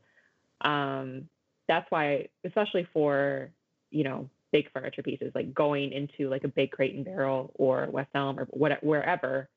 um, 0.62 1.28
that's 1.68 1.90
why 1.90 2.28
especially 2.44 2.88
for 2.94 3.50
you 3.92 4.04
know 4.04 4.30
big 4.52 4.72
furniture 4.72 5.04
pieces 5.04 5.32
like 5.36 5.54
going 5.54 5.92
into 5.92 6.30
like 6.30 6.44
a 6.44 6.48
big 6.48 6.72
crate 6.72 6.96
and 6.96 7.06
barrel 7.06 7.52
or 7.56 7.88
west 7.92 8.10
elm 8.16 8.40
or 8.40 8.46
whatever 8.52 8.80
wherever 8.86 9.50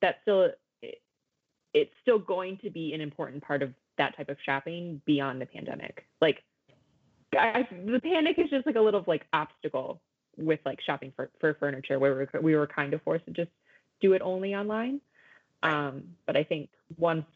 that's 0.00 0.18
still 0.22 0.50
it, 0.82 1.00
it's 1.74 1.92
still 2.02 2.18
going 2.18 2.58
to 2.58 2.70
be 2.70 2.94
an 2.94 3.00
important 3.00 3.42
part 3.42 3.62
of 3.62 3.72
that 3.98 4.16
type 4.16 4.28
of 4.28 4.36
shopping 4.44 5.00
beyond 5.04 5.40
the 5.40 5.46
pandemic 5.46 6.06
like 6.20 6.42
I, 7.36 7.68
the 7.70 8.00
panic 8.00 8.38
is 8.38 8.50
just 8.50 8.66
like 8.66 8.76
a 8.76 8.80
little 8.80 9.04
like 9.06 9.26
obstacle 9.32 10.00
with 10.36 10.60
like 10.64 10.80
shopping 10.80 11.12
for, 11.16 11.30
for 11.40 11.54
furniture 11.54 11.98
where 11.98 12.12
we 12.12 12.18
were, 12.18 12.40
we 12.40 12.56
were 12.56 12.66
kind 12.66 12.94
of 12.94 13.02
forced 13.02 13.26
to 13.26 13.32
just 13.32 13.50
do 14.00 14.12
it 14.12 14.22
only 14.22 14.54
online. 14.54 15.00
Um, 15.62 16.04
but 16.24 16.36
i 16.36 16.44
think 16.44 16.70
once 16.96 17.26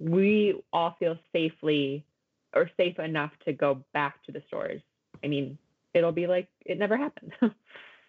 we 0.00 0.60
all 0.72 0.96
feel 0.98 1.16
safely 1.32 2.04
or 2.52 2.68
safe 2.76 2.98
enough 2.98 3.30
to 3.44 3.52
go 3.52 3.84
back 3.94 4.24
to 4.24 4.32
the 4.32 4.42
stores 4.48 4.80
i 5.22 5.28
mean 5.28 5.56
it'll 5.94 6.12
be 6.12 6.26
like 6.26 6.48
it 6.64 6.78
never 6.78 6.96
happened. 6.96 7.32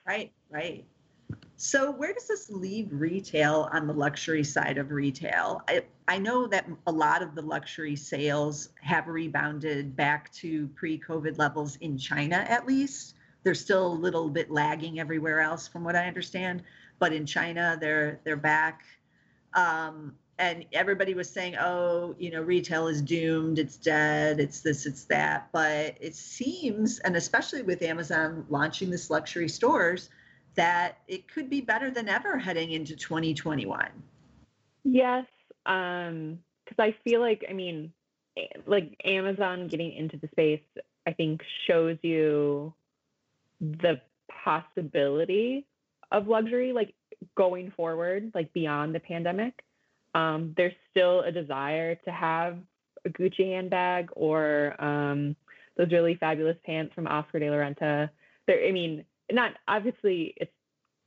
Right, 0.07 0.31
right. 0.49 0.85
So 1.59 1.89
where 1.89 2.13
does 2.13 2.27
this 2.27 2.51
leave 2.51 2.89
retail 2.91 3.67
on 3.73 3.87
the 3.87 3.93
luxury 3.93 4.43
side 4.43 4.77
of 4.77 4.91
retail? 4.91 5.63
I, 5.67 5.85
I 6.07 6.19
know 6.19 6.45
that 6.45 6.67
a 6.85 6.91
lot 6.91 7.23
of 7.23 7.33
the 7.33 7.41
luxury 7.41 7.95
sales 7.95 8.69
have 8.81 9.07
rebounded 9.07 9.95
back 9.95 10.31
to 10.33 10.67
pre-COVID 10.75 11.39
levels 11.39 11.75
in 11.77 11.97
China 11.97 12.35
at 12.47 12.67
least. 12.67 13.15
They're 13.41 13.55
still 13.55 13.87
a 13.87 13.95
little 13.95 14.29
bit 14.29 14.51
lagging 14.51 14.99
everywhere 14.99 15.41
else 15.41 15.67
from 15.67 15.83
what 15.83 15.95
I 15.95 16.07
understand, 16.07 16.61
but 16.99 17.11
in 17.11 17.25
China 17.25 17.75
they're 17.81 18.19
they're 18.23 18.35
back. 18.35 18.83
Um, 19.55 20.13
and 20.37 20.63
everybody 20.73 21.15
was 21.15 21.27
saying, 21.27 21.55
"Oh, 21.59 22.15
you 22.19 22.29
know, 22.29 22.43
retail 22.43 22.87
is 22.87 23.01
doomed. 23.01 23.57
It's 23.57 23.77
dead. 23.77 24.39
It's 24.39 24.61
this. 24.61 24.85
It's 24.85 25.05
that." 25.05 25.49
But 25.51 25.97
it 25.99 26.13
seems, 26.13 26.99
and 26.99 27.15
especially 27.15 27.63
with 27.63 27.81
Amazon 27.81 28.45
launching 28.49 28.91
this 28.91 29.09
luxury 29.09 29.49
stores, 29.49 30.09
that 30.57 30.97
it 31.07 31.31
could 31.31 31.49
be 31.49 31.61
better 31.61 31.89
than 31.89 32.09
ever 32.09 32.37
heading 32.37 32.71
into 32.71 32.95
2021. 32.95 33.89
Yes, 34.83 35.25
um, 35.65 36.39
because 36.65 36.79
I 36.79 36.95
feel 37.03 37.21
like 37.21 37.45
I 37.49 37.53
mean, 37.53 37.93
like 38.65 38.99
Amazon 39.05 39.67
getting 39.67 39.93
into 39.93 40.17
the 40.17 40.27
space, 40.29 40.61
I 41.05 41.13
think 41.13 41.41
shows 41.67 41.97
you 42.01 42.73
the 43.61 44.01
possibility 44.43 45.65
of 46.11 46.27
luxury, 46.27 46.73
like 46.73 46.93
going 47.35 47.71
forward, 47.71 48.31
like 48.33 48.51
beyond 48.53 48.93
the 48.93 48.99
pandemic. 48.99 49.63
Um, 50.15 50.53
there's 50.57 50.73
still 50.91 51.21
a 51.21 51.31
desire 51.31 51.95
to 51.95 52.11
have 52.11 52.57
a 53.05 53.09
Gucci 53.09 53.53
handbag 53.53 54.09
or 54.13 54.75
um, 54.83 55.35
those 55.75 55.91
really 55.91 56.15
fabulous 56.15 56.57
pants 56.65 56.93
from 56.95 57.07
Oscar 57.07 57.39
de 57.39 57.49
la 57.49 57.57
Renta. 57.57 58.09
There, 58.47 58.65
I 58.65 58.71
mean, 58.71 59.05
not 59.31 59.53
obviously 59.67 60.33
it's 60.37 60.51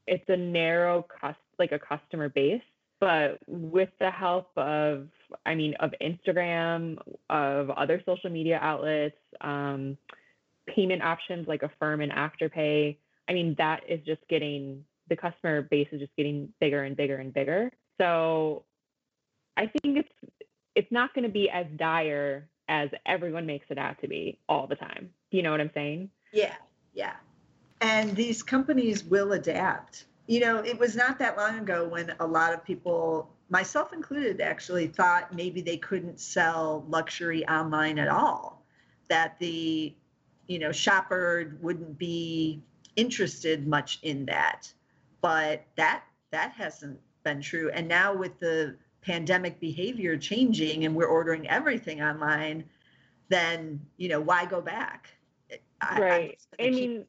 it's 0.07 0.29
a 0.29 0.37
narrow 0.37 1.07
cus 1.21 1.37
like 1.59 1.73
a 1.73 1.79
customer 1.79 2.29
base, 2.29 2.63
but 3.01 3.39
with 3.47 3.91
the 3.99 4.11
help 4.11 4.51
of 4.57 5.09
I 5.47 5.55
mean 5.55 5.75
of 5.81 5.93
Instagram, 6.03 6.99
of 7.29 7.71
other 7.71 8.03
social 8.05 8.31
media 8.31 8.59
outlets, 8.61 9.17
um, 9.41 9.97
payment 10.67 11.03
options 11.03 11.49
like 11.49 11.63
Affirm 11.63 12.01
and 12.01 12.13
Afterpay, 12.13 12.97
I 13.29 13.33
mean 13.33 13.55
that 13.59 13.83
is 13.89 14.01
just 14.05 14.21
getting 14.29 14.85
the 15.09 15.17
customer 15.17 15.63
base 15.63 15.89
is 15.93 16.01
just 16.01 16.17
getting 16.17 16.49
bigger 16.61 16.85
and 16.85 16.97
bigger 16.97 17.17
and 17.17 17.33
bigger. 17.33 17.71
So 17.99 18.65
I 19.57 19.67
think 19.67 19.99
it's 19.99 20.33
it's 20.75 20.91
not 20.91 21.13
going 21.15 21.25
to 21.25 21.31
be 21.31 21.51
as 21.51 21.67
dire 21.77 22.49
as 22.69 22.89
everyone 23.05 23.45
makes 23.47 23.67
it 23.69 23.79
out 23.79 24.01
to 24.01 24.09
be 24.09 24.39
all 24.49 24.67
the 24.67 24.77
time. 24.77 25.11
You 25.31 25.43
know 25.43 25.51
what 25.51 25.61
I'm 25.61 25.71
saying? 25.75 26.11
Yeah, 26.33 26.55
yeah. 26.95 27.15
And 27.81 28.15
these 28.15 28.43
companies 28.43 29.05
will 29.05 29.33
adapt. 29.33 30.05
You 30.27 30.41
know, 30.41 30.59
it 30.59 30.79
was 30.79 30.95
not 30.95 31.19
that 31.19 31.37
long 31.37 31.59
ago 31.59 31.89
when 31.89 32.15
a 32.21 32.27
lot 32.27 32.53
of 32.53 32.65
people, 32.65 33.31
myself 33.49 33.93
included, 33.93 34.41
actually 34.41 34.87
thought 34.87 35.35
maybe 35.35 35.61
they 35.61 35.77
couldn't 35.77 36.21
sell 36.21 36.85
luxury 36.89 37.47
online 37.49 37.99
at 37.99 38.09
all. 38.09 38.63
That 39.09 39.39
the, 39.41 39.95
you 40.47 40.59
know, 40.59 40.73
shopper 40.73 41.57
wouldn't 41.61 41.99
be 41.99 42.63
interested 42.97 43.67
much 43.67 43.99
in 44.03 44.27
that. 44.27 44.73
But 45.21 45.65
that 45.77 46.05
that 46.31 46.53
hasn't 46.53 46.99
been 47.25 47.41
true. 47.41 47.71
And 47.71 47.89
now 47.89 48.15
with 48.15 48.39
the 48.39 48.77
pandemic 49.03 49.59
behavior 49.59 50.17
changing 50.17 50.85
and 50.85 50.95
we're 50.95 51.07
ordering 51.07 51.49
everything 51.49 52.03
online, 52.03 52.65
then 53.29 53.81
you 53.97 54.09
know 54.09 54.21
why 54.21 54.45
go 54.47 54.61
back? 54.61 55.09
I- 55.81 56.01
Right. 56.01 56.39
gonna 56.59 56.69
I 56.69 56.73
mean. 56.73 57.07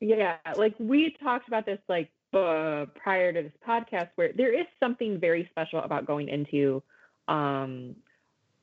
Yeah, 0.00 0.36
like 0.56 0.74
we 0.78 1.14
talked 1.22 1.46
about 1.46 1.66
this 1.66 1.78
like 1.88 2.10
uh, 2.32 2.86
prior 3.02 3.32
to 3.32 3.42
this 3.42 3.52
podcast, 3.66 4.08
where 4.14 4.32
there 4.34 4.58
is 4.58 4.66
something 4.80 5.20
very 5.20 5.46
special 5.50 5.80
about 5.80 6.06
going 6.06 6.28
into 6.28 6.82
um, 7.28 7.96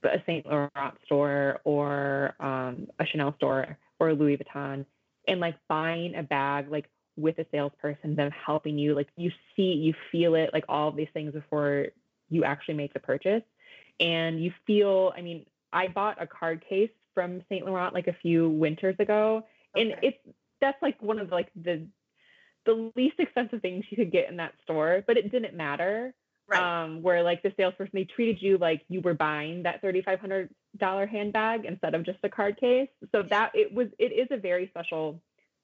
a 0.04 0.17
Saint 0.26 0.45
Laurent 0.47 0.95
store 1.06 1.60
or 1.63 2.36
um, 2.39 2.88
a 3.00 3.06
Chanel 3.06 3.36
store 3.38 3.78
or 4.00 4.10
a 4.10 4.13
Louis 4.13 4.38
Vuitton, 4.38 4.86
and 5.28 5.39
like 5.39 5.56
buying 5.67 6.15
a 6.15 6.23
bag 6.23 6.71
like 6.71 6.89
with 7.17 7.38
a 7.39 7.45
salesperson, 7.52 8.15
them 8.15 8.32
helping 8.32 8.78
you, 8.78 8.95
like 8.95 9.08
you 9.15 9.32
see, 9.56 9.73
you 9.73 9.93
feel 10.12 10.36
it, 10.36 10.52
like 10.54 10.65
all 10.69 10.91
these 10.91 11.08
things 11.13 11.34
before 11.34 11.88
you 12.30 12.43
actually 12.43 12.76
make 12.76 12.93
the 12.93 13.00
purchase, 13.00 13.43
and 14.00 14.43
you 14.43 14.52
feel. 14.65 15.13
I 15.15 15.21
mean, 15.21 15.45
I 15.71 15.88
bought 15.88 16.21
a 16.21 16.26
card 16.26 16.63
case 16.67 16.89
from 17.13 17.43
Saint 17.50 17.65
Laurent 17.65 17.93
like 17.93 18.08
a 18.08 18.15
few 18.21 18.50
winters 18.50 18.95
ago, 18.97 19.43
and 19.76 19.93
it's 20.02 20.17
that's 20.62 20.82
like 20.82 21.02
one 21.02 21.20
of 21.20 21.32
like 21.32 21.50
the 21.56 21.88
the 22.65 22.91
least 22.96 23.15
expensive 23.20 23.62
things 23.62 23.86
you 23.89 23.98
could 23.98 24.12
get 24.12 24.30
in 24.30 24.38
that 24.38 24.54
store, 24.63 25.04
but 25.08 25.17
it 25.17 25.32
didn't 25.32 25.56
matter. 25.56 26.13
Right. 26.50 26.84
Um, 26.84 27.02
where 27.02 27.24
like 27.24 27.43
the 27.43 27.52
salesperson 27.58 27.91
they 27.93 28.06
treated 28.06 28.41
you 28.41 28.58
like 28.58 28.82
you 28.88 29.02
were 29.02 29.13
buying 29.13 29.63
that 29.63 29.82
thirty 29.82 30.02
five 30.02 30.20
hundred 30.20 30.50
dollar 30.78 31.06
handbag 31.06 31.65
instead 31.65 31.93
of 31.93 32.06
just 32.06 32.20
a 32.24 32.30
card 32.30 32.58
case. 32.58 32.88
So 33.12 33.24
that 33.30 33.52
it 33.54 33.74
was 33.74 33.88
it 34.00 34.13
is 34.13 34.28
a 34.32 34.38
very 34.38 34.67
special 34.70 35.22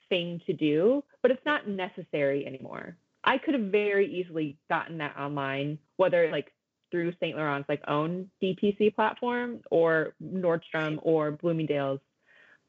thing 0.09 0.41
to 0.45 0.53
do, 0.53 1.03
but 1.21 1.31
it's 1.31 1.45
not 1.45 1.67
necessary 1.67 2.45
anymore. 2.45 2.97
I 3.23 3.37
could 3.37 3.53
have 3.53 3.71
very 3.71 4.13
easily 4.13 4.57
gotten 4.69 4.97
that 4.97 5.15
online, 5.17 5.79
whether 5.95 6.29
like 6.31 6.51
through 6.91 7.13
Saint 7.19 7.37
Laurent's 7.37 7.69
like 7.69 7.81
own 7.87 8.29
DTC 8.41 8.93
platform 8.93 9.61
or 9.71 10.13
Nordstrom 10.23 10.99
or 11.01 11.31
Bloomingdale's. 11.31 12.01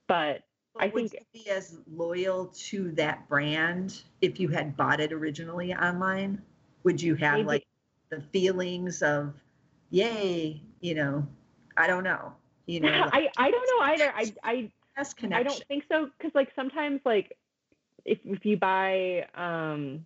But 0.06 0.44
I 0.78 0.86
would 0.86 0.94
think- 1.10 1.12
you 1.34 1.44
be 1.44 1.50
as 1.50 1.78
loyal 1.90 2.46
to 2.46 2.90
that 2.92 3.28
brand 3.28 4.02
if 4.20 4.40
you 4.40 4.48
had 4.48 4.76
bought 4.76 5.00
it 5.00 5.12
originally 5.12 5.74
online? 5.74 6.42
Would 6.82 7.00
you 7.00 7.14
have 7.16 7.36
Maybe. 7.36 7.46
like 7.46 7.66
the 8.10 8.20
feelings 8.32 9.02
of, 9.02 9.34
yay, 9.90 10.60
you 10.80 10.94
know, 10.94 11.26
I 11.76 11.86
don't 11.86 12.04
know, 12.04 12.32
you 12.66 12.80
know, 12.80 12.88
like, 13.12 13.14
I, 13.14 13.28
I 13.36 13.50
don't 13.50 13.68
know 13.78 13.84
either. 13.86 14.12
I 14.14 14.32
I 14.44 14.70
best 14.96 15.16
I 15.24 15.42
don't 15.42 15.64
think 15.66 15.84
so 15.90 16.10
because 16.18 16.32
like 16.34 16.50
sometimes 16.54 17.00
like 17.04 17.36
if 18.04 18.18
if 18.24 18.44
you 18.44 18.56
buy 18.56 19.26
um 19.34 20.04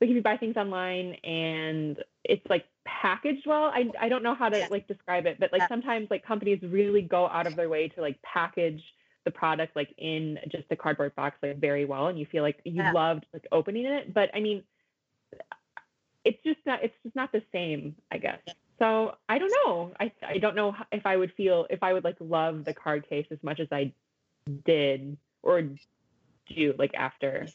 like 0.00 0.10
if 0.10 0.16
you 0.16 0.22
buy 0.22 0.36
things 0.36 0.56
online 0.56 1.14
and 1.22 2.02
it's 2.24 2.44
like 2.48 2.64
packaged 2.84 3.46
well, 3.46 3.64
I 3.64 3.90
I 4.00 4.08
don't 4.08 4.22
know 4.22 4.34
how 4.34 4.48
to 4.48 4.58
Yeah. 4.58 4.68
like 4.70 4.88
describe 4.88 5.26
it, 5.26 5.38
but 5.38 5.52
like 5.52 5.62
Yeah. 5.62 5.68
sometimes 5.68 6.08
like 6.10 6.24
companies 6.24 6.60
really 6.62 7.02
go 7.02 7.28
out 7.28 7.46
of 7.46 7.54
their 7.56 7.68
way 7.68 7.88
to 7.88 8.00
like 8.00 8.20
package 8.22 8.82
the 9.24 9.30
product 9.30 9.76
like 9.76 9.94
in 9.98 10.38
just 10.48 10.64
a 10.70 10.76
cardboard 10.76 11.14
box 11.14 11.36
like 11.42 11.58
very 11.58 11.84
well 11.84 12.08
and 12.08 12.18
you 12.18 12.26
feel 12.26 12.42
like 12.42 12.60
you 12.64 12.82
Yeah. 12.82 12.92
loved 12.92 13.26
like 13.32 13.46
opening 13.52 13.86
it. 13.86 14.12
But 14.12 14.30
I 14.34 14.40
mean 14.40 14.64
it's 16.24 16.42
just 16.44 16.60
not 16.66 16.82
it's 16.84 16.94
just 17.02 17.16
not 17.16 17.32
the 17.32 17.42
same, 17.52 17.96
I 18.10 18.18
guess. 18.18 18.40
So 18.78 19.16
I 19.28 19.38
don't 19.38 19.52
know. 19.64 19.92
I 19.98 20.12
I 20.26 20.38
don't 20.38 20.56
know 20.56 20.74
if 20.90 21.06
I 21.06 21.16
would 21.16 21.32
feel 21.34 21.66
if 21.70 21.82
I 21.82 21.92
would 21.92 22.04
like 22.04 22.16
love 22.20 22.64
the 22.64 22.74
card 22.74 23.08
case 23.08 23.26
as 23.30 23.38
much 23.42 23.60
as 23.60 23.68
I 23.70 23.92
did 24.64 25.16
or 25.42 25.62
do 26.48 26.74
like 26.78 26.94
after 26.94 27.46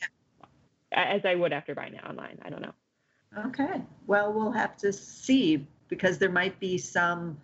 as 0.91 1.25
I 1.25 1.35
would 1.35 1.53
after 1.53 1.75
buying 1.75 1.93
it 1.95 2.03
online. 2.03 2.39
I 2.43 2.49
don't 2.49 2.61
know. 2.61 2.73
Okay. 3.47 3.81
Well, 4.07 4.33
we'll 4.33 4.51
have 4.51 4.77
to 4.77 4.93
see 4.93 5.67
because 5.89 6.17
there 6.17 6.31
might 6.31 6.59
be 6.59 6.77
some, 6.77 7.37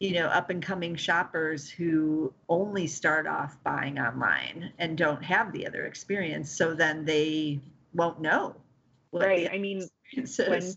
you 0.00 0.14
know, 0.14 0.26
up 0.26 0.50
and 0.50 0.62
coming 0.62 0.96
shoppers 0.96 1.70
who 1.70 2.32
only 2.48 2.86
start 2.86 3.26
off 3.26 3.56
buying 3.62 3.98
online 3.98 4.72
and 4.78 4.96
don't 4.98 5.22
have 5.22 5.52
the 5.52 5.66
other 5.66 5.86
experience. 5.86 6.50
So 6.50 6.74
then 6.74 7.04
they 7.04 7.60
won't 7.92 8.20
know 8.20 8.56
Right. 9.12 9.50
I 9.52 9.58
mean, 9.58 9.88
when 10.46 10.74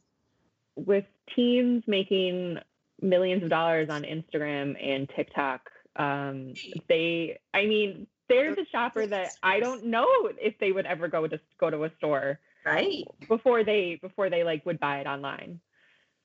with 0.75 1.05
teens 1.35 1.83
making 1.87 2.57
millions 3.01 3.43
of 3.43 3.49
dollars 3.49 3.89
on 3.89 4.03
Instagram 4.03 4.75
and 4.83 5.09
TikTok, 5.15 5.69
um, 5.95 6.53
they 6.89 7.37
I 7.53 7.65
mean, 7.65 8.07
they're 8.27 8.55
the 8.55 8.65
shopper 8.71 9.05
that 9.05 9.33
I 9.43 9.59
don't 9.59 9.85
know 9.85 10.07
if 10.41 10.57
they 10.59 10.71
would 10.71 10.85
ever 10.85 11.07
go 11.07 11.27
to 11.27 11.39
go 11.59 11.69
to 11.69 11.83
a 11.83 11.91
store 11.97 12.39
Right. 12.65 13.03
before 13.27 13.63
they 13.63 13.99
before 14.01 14.29
they 14.29 14.43
like 14.43 14.65
would 14.65 14.79
buy 14.79 14.99
it 14.99 15.07
online. 15.07 15.59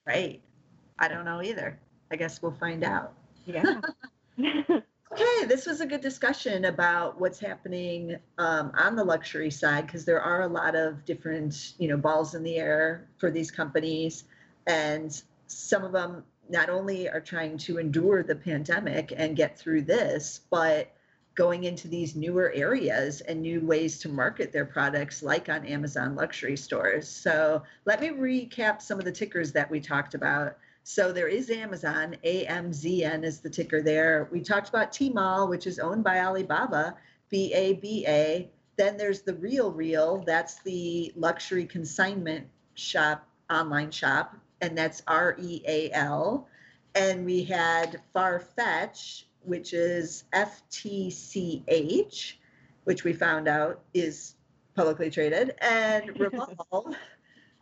Right. 0.06 0.40
I 0.98 1.08
don't 1.08 1.24
know 1.24 1.42
either. 1.42 1.78
I 2.10 2.16
guess 2.16 2.42
we'll 2.42 2.52
find 2.52 2.84
out. 2.84 3.14
Yeah. 3.46 3.80
Okay, 5.10 5.46
this 5.46 5.66
was 5.66 5.80
a 5.80 5.86
good 5.86 6.02
discussion 6.02 6.66
about 6.66 7.18
what's 7.18 7.40
happening 7.40 8.18
um, 8.36 8.70
on 8.76 8.94
the 8.94 9.02
luxury 9.02 9.50
side 9.50 9.86
because 9.86 10.04
there 10.04 10.20
are 10.20 10.42
a 10.42 10.46
lot 10.46 10.76
of 10.76 11.04
different, 11.06 11.72
you 11.78 11.88
know, 11.88 11.96
balls 11.96 12.34
in 12.34 12.42
the 12.42 12.56
air 12.56 13.08
for 13.16 13.30
these 13.30 13.50
companies, 13.50 14.24
and 14.66 15.22
some 15.46 15.82
of 15.82 15.92
them 15.92 16.24
not 16.50 16.68
only 16.68 17.08
are 17.08 17.20
trying 17.20 17.56
to 17.58 17.78
endure 17.78 18.22
the 18.22 18.36
pandemic 18.36 19.12
and 19.16 19.34
get 19.34 19.58
through 19.58 19.82
this, 19.82 20.40
but 20.50 20.94
going 21.34 21.64
into 21.64 21.88
these 21.88 22.14
newer 22.14 22.52
areas 22.54 23.20
and 23.22 23.40
new 23.40 23.60
ways 23.60 23.98
to 24.00 24.08
market 24.08 24.52
their 24.52 24.64
products, 24.66 25.22
like 25.22 25.48
on 25.48 25.64
Amazon 25.64 26.16
luxury 26.16 26.56
stores. 26.56 27.08
So 27.08 27.62
let 27.86 28.00
me 28.00 28.08
recap 28.08 28.82
some 28.82 28.98
of 28.98 29.04
the 29.04 29.12
tickers 29.12 29.52
that 29.52 29.70
we 29.70 29.80
talked 29.80 30.14
about. 30.14 30.58
So 30.90 31.12
there 31.12 31.28
is 31.28 31.50
Amazon, 31.50 32.16
AMZN 32.24 33.22
is 33.22 33.40
the 33.40 33.50
ticker 33.50 33.82
there. 33.82 34.26
We 34.32 34.40
talked 34.40 34.70
about 34.70 34.90
Tmall, 34.90 35.46
which 35.46 35.66
is 35.66 35.78
owned 35.78 36.02
by 36.02 36.20
Alibaba, 36.20 36.96
BABA. 37.30 38.48
Then 38.78 38.96
there's 38.96 39.20
the 39.20 39.34
Real 39.34 39.70
Real, 39.70 40.24
that's 40.24 40.62
the 40.62 41.12
luxury 41.14 41.66
consignment 41.66 42.46
shop, 42.72 43.28
online 43.50 43.90
shop, 43.90 44.34
and 44.62 44.78
that's 44.78 45.02
R 45.06 45.36
E 45.38 45.60
A 45.68 45.92
L. 45.92 46.48
And 46.94 47.26
we 47.26 47.44
had 47.44 48.00
Farfetch, 48.14 49.24
which 49.42 49.74
is 49.74 50.24
FTCH, 50.32 52.32
which 52.84 53.04
we 53.04 53.12
found 53.12 53.46
out 53.46 53.82
is 53.92 54.36
publicly 54.74 55.10
traded, 55.10 55.54
and 55.60 56.08
Revolve. 56.18 56.96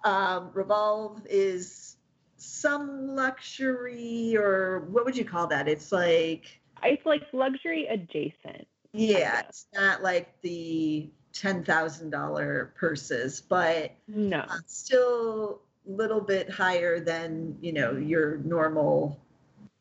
um, 0.05 0.51
Revolve 0.55 1.27
is 1.29 1.96
some 2.37 3.09
luxury, 3.17 4.37
or 4.37 4.81
what 4.91 5.05
would 5.05 5.17
you 5.17 5.25
call 5.25 5.47
that? 5.49 5.69
It's 5.69 5.93
like, 5.93 6.61
it's 6.83 7.05
like 7.07 7.23
luxury 7.33 7.87
adjacent. 7.89 8.67
yeah, 8.93 9.41
it's 9.49 9.67
not 9.75 10.03
like 10.03 10.41
the 10.43 11.09
ten 11.33 11.65
thousand 11.65 12.11
dollar 12.11 12.73
purses, 12.79 13.41
but 13.41 13.93
No. 14.09 14.41
uh, 14.41 14.57
still 14.67 15.61
a 15.87 15.91
little 15.91 16.21
bit 16.21 16.51
higher 16.51 16.99
than 17.01 17.57
you 17.61 17.73
know 17.73 17.93
your 17.93 18.39
normal 18.39 19.19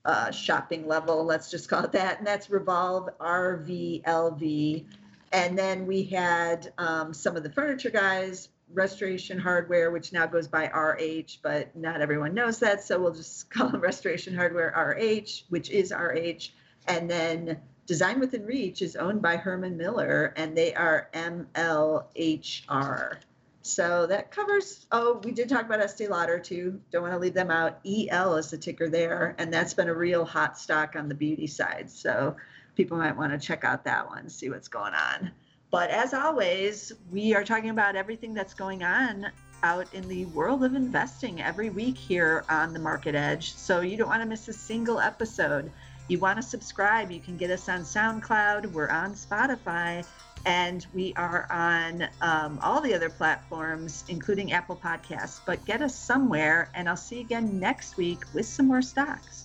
uh, 0.06 0.32
shopping 0.32 0.88
level. 0.88 1.24
Let's 1.26 1.50
just 1.50 1.68
call 1.70 1.84
it 1.84 1.92
that, 1.94 2.20
and 2.20 2.28
that's 2.28 2.50
Revolve 2.50 3.10
RVLV. 3.20 4.86
And 5.32 5.58
then 5.58 5.86
we 5.86 6.04
had 6.04 6.72
um, 6.78 7.14
some 7.14 7.36
of 7.36 7.44
the 7.44 7.50
furniture 7.50 7.90
guys, 7.90 8.48
Restoration 8.76 9.40
Hardware, 9.40 9.90
which 9.90 10.14
now 10.14 10.28
goes 10.28 10.48
by 10.48 10.68
RH, 10.68 11.40
but 11.42 11.76
not 11.76 12.02
everyone 12.02 12.34
knows 12.34 12.60
that, 12.60 12.84
so 12.84 13.00
we'll 13.00 13.14
just 13.14 13.50
call 13.50 13.70
them 13.70 13.82
Restoration 13.82 14.36
Hardware 14.36 14.74
RH, 14.76 15.46
which 15.50 15.70
is 15.70 15.92
RH. 15.92 16.52
And 16.88 17.10
then 17.10 17.60
Design 17.88 18.20
Within 18.20 18.46
Reach 18.46 18.82
is 18.82 18.96
owned 18.96 19.22
by 19.22 19.38
Herman 19.38 19.78
Miller, 19.78 20.34
and 20.36 20.58
they 20.58 20.74
are 20.74 21.10
MLHR. 21.14 23.18
So 23.62 24.06
that 24.08 24.30
covers, 24.30 24.86
oh, 24.92 25.22
we 25.24 25.32
did 25.32 25.50
talk 25.50 25.66
about 25.66 25.80
Estee 25.80 26.08
Lauder 26.08 26.38
too. 26.38 26.80
Don't 26.92 27.02
want 27.02 27.16
to 27.16 27.20
leave 27.20 27.34
them 27.34 27.50
out. 27.50 27.80
EL 27.84 28.36
is 28.36 28.52
the 28.52 28.60
ticker 28.60 28.90
there, 28.90 29.34
and 29.40 29.52
that's 29.52 29.74
been 29.74 29.90
a 29.90 29.94
real 29.94 30.24
hot 30.24 30.60
stock 30.60 30.96
on 30.96 31.10
the 31.10 31.16
beauty 31.16 31.48
side. 31.48 31.90
So 31.90 32.36
people 32.76 32.98
might 32.98 33.18
want 33.18 33.34
to 33.34 33.40
check 33.40 33.64
out 33.64 33.84
that 33.86 34.08
one, 34.08 34.30
see 34.30 34.50
what's 34.50 34.68
going 34.68 34.94
on. 34.94 35.32
But 35.76 35.90
as 35.90 36.14
always, 36.14 36.94
we 37.12 37.36
are 37.36 37.44
talking 37.44 37.70
about 37.70 37.98
everything 37.98 38.34
that's 38.34 38.54
going 38.54 38.82
on 38.82 39.30
out 39.62 39.94
in 39.94 40.08
the 40.08 40.24
world 40.28 40.64
of 40.64 40.74
investing 40.74 41.42
every 41.42 41.70
week 41.70 41.98
here 41.98 42.46
on 42.48 42.72
the 42.72 42.80
Market 42.80 43.14
Edge. 43.14 43.54
So 43.56 43.82
you 43.82 43.98
don't 43.98 44.08
want 44.08 44.22
to 44.22 44.26
miss 44.26 44.48
a 44.48 44.54
single 44.54 45.02
episode. 45.02 45.70
You 46.08 46.18
want 46.20 46.38
to 46.38 46.44
subscribe, 46.44 47.12
you 47.12 47.20
can 47.20 47.36
get 47.36 47.52
us 47.52 47.68
on 47.68 47.82
SoundCloud, 47.82 48.72
we're 48.72 48.88
on 48.88 49.16
Spotify, 49.16 50.06
and 50.46 50.88
we 50.94 51.14
are 51.18 51.46
on 51.52 52.08
um, 52.22 52.58
all 52.64 52.80
the 52.80 52.94
other 52.94 53.10
platforms, 53.10 54.06
including 54.08 54.54
Apple 54.54 54.80
Podcasts. 54.82 55.42
But 55.46 55.66
get 55.66 55.82
us 55.82 55.94
somewhere, 55.94 56.70
and 56.74 56.88
I'll 56.88 56.96
see 56.96 57.18
you 57.18 57.22
again 57.24 57.60
next 57.60 57.98
week 57.98 58.24
with 58.34 58.46
some 58.46 58.68
more 58.68 58.82
stocks. 58.82 59.45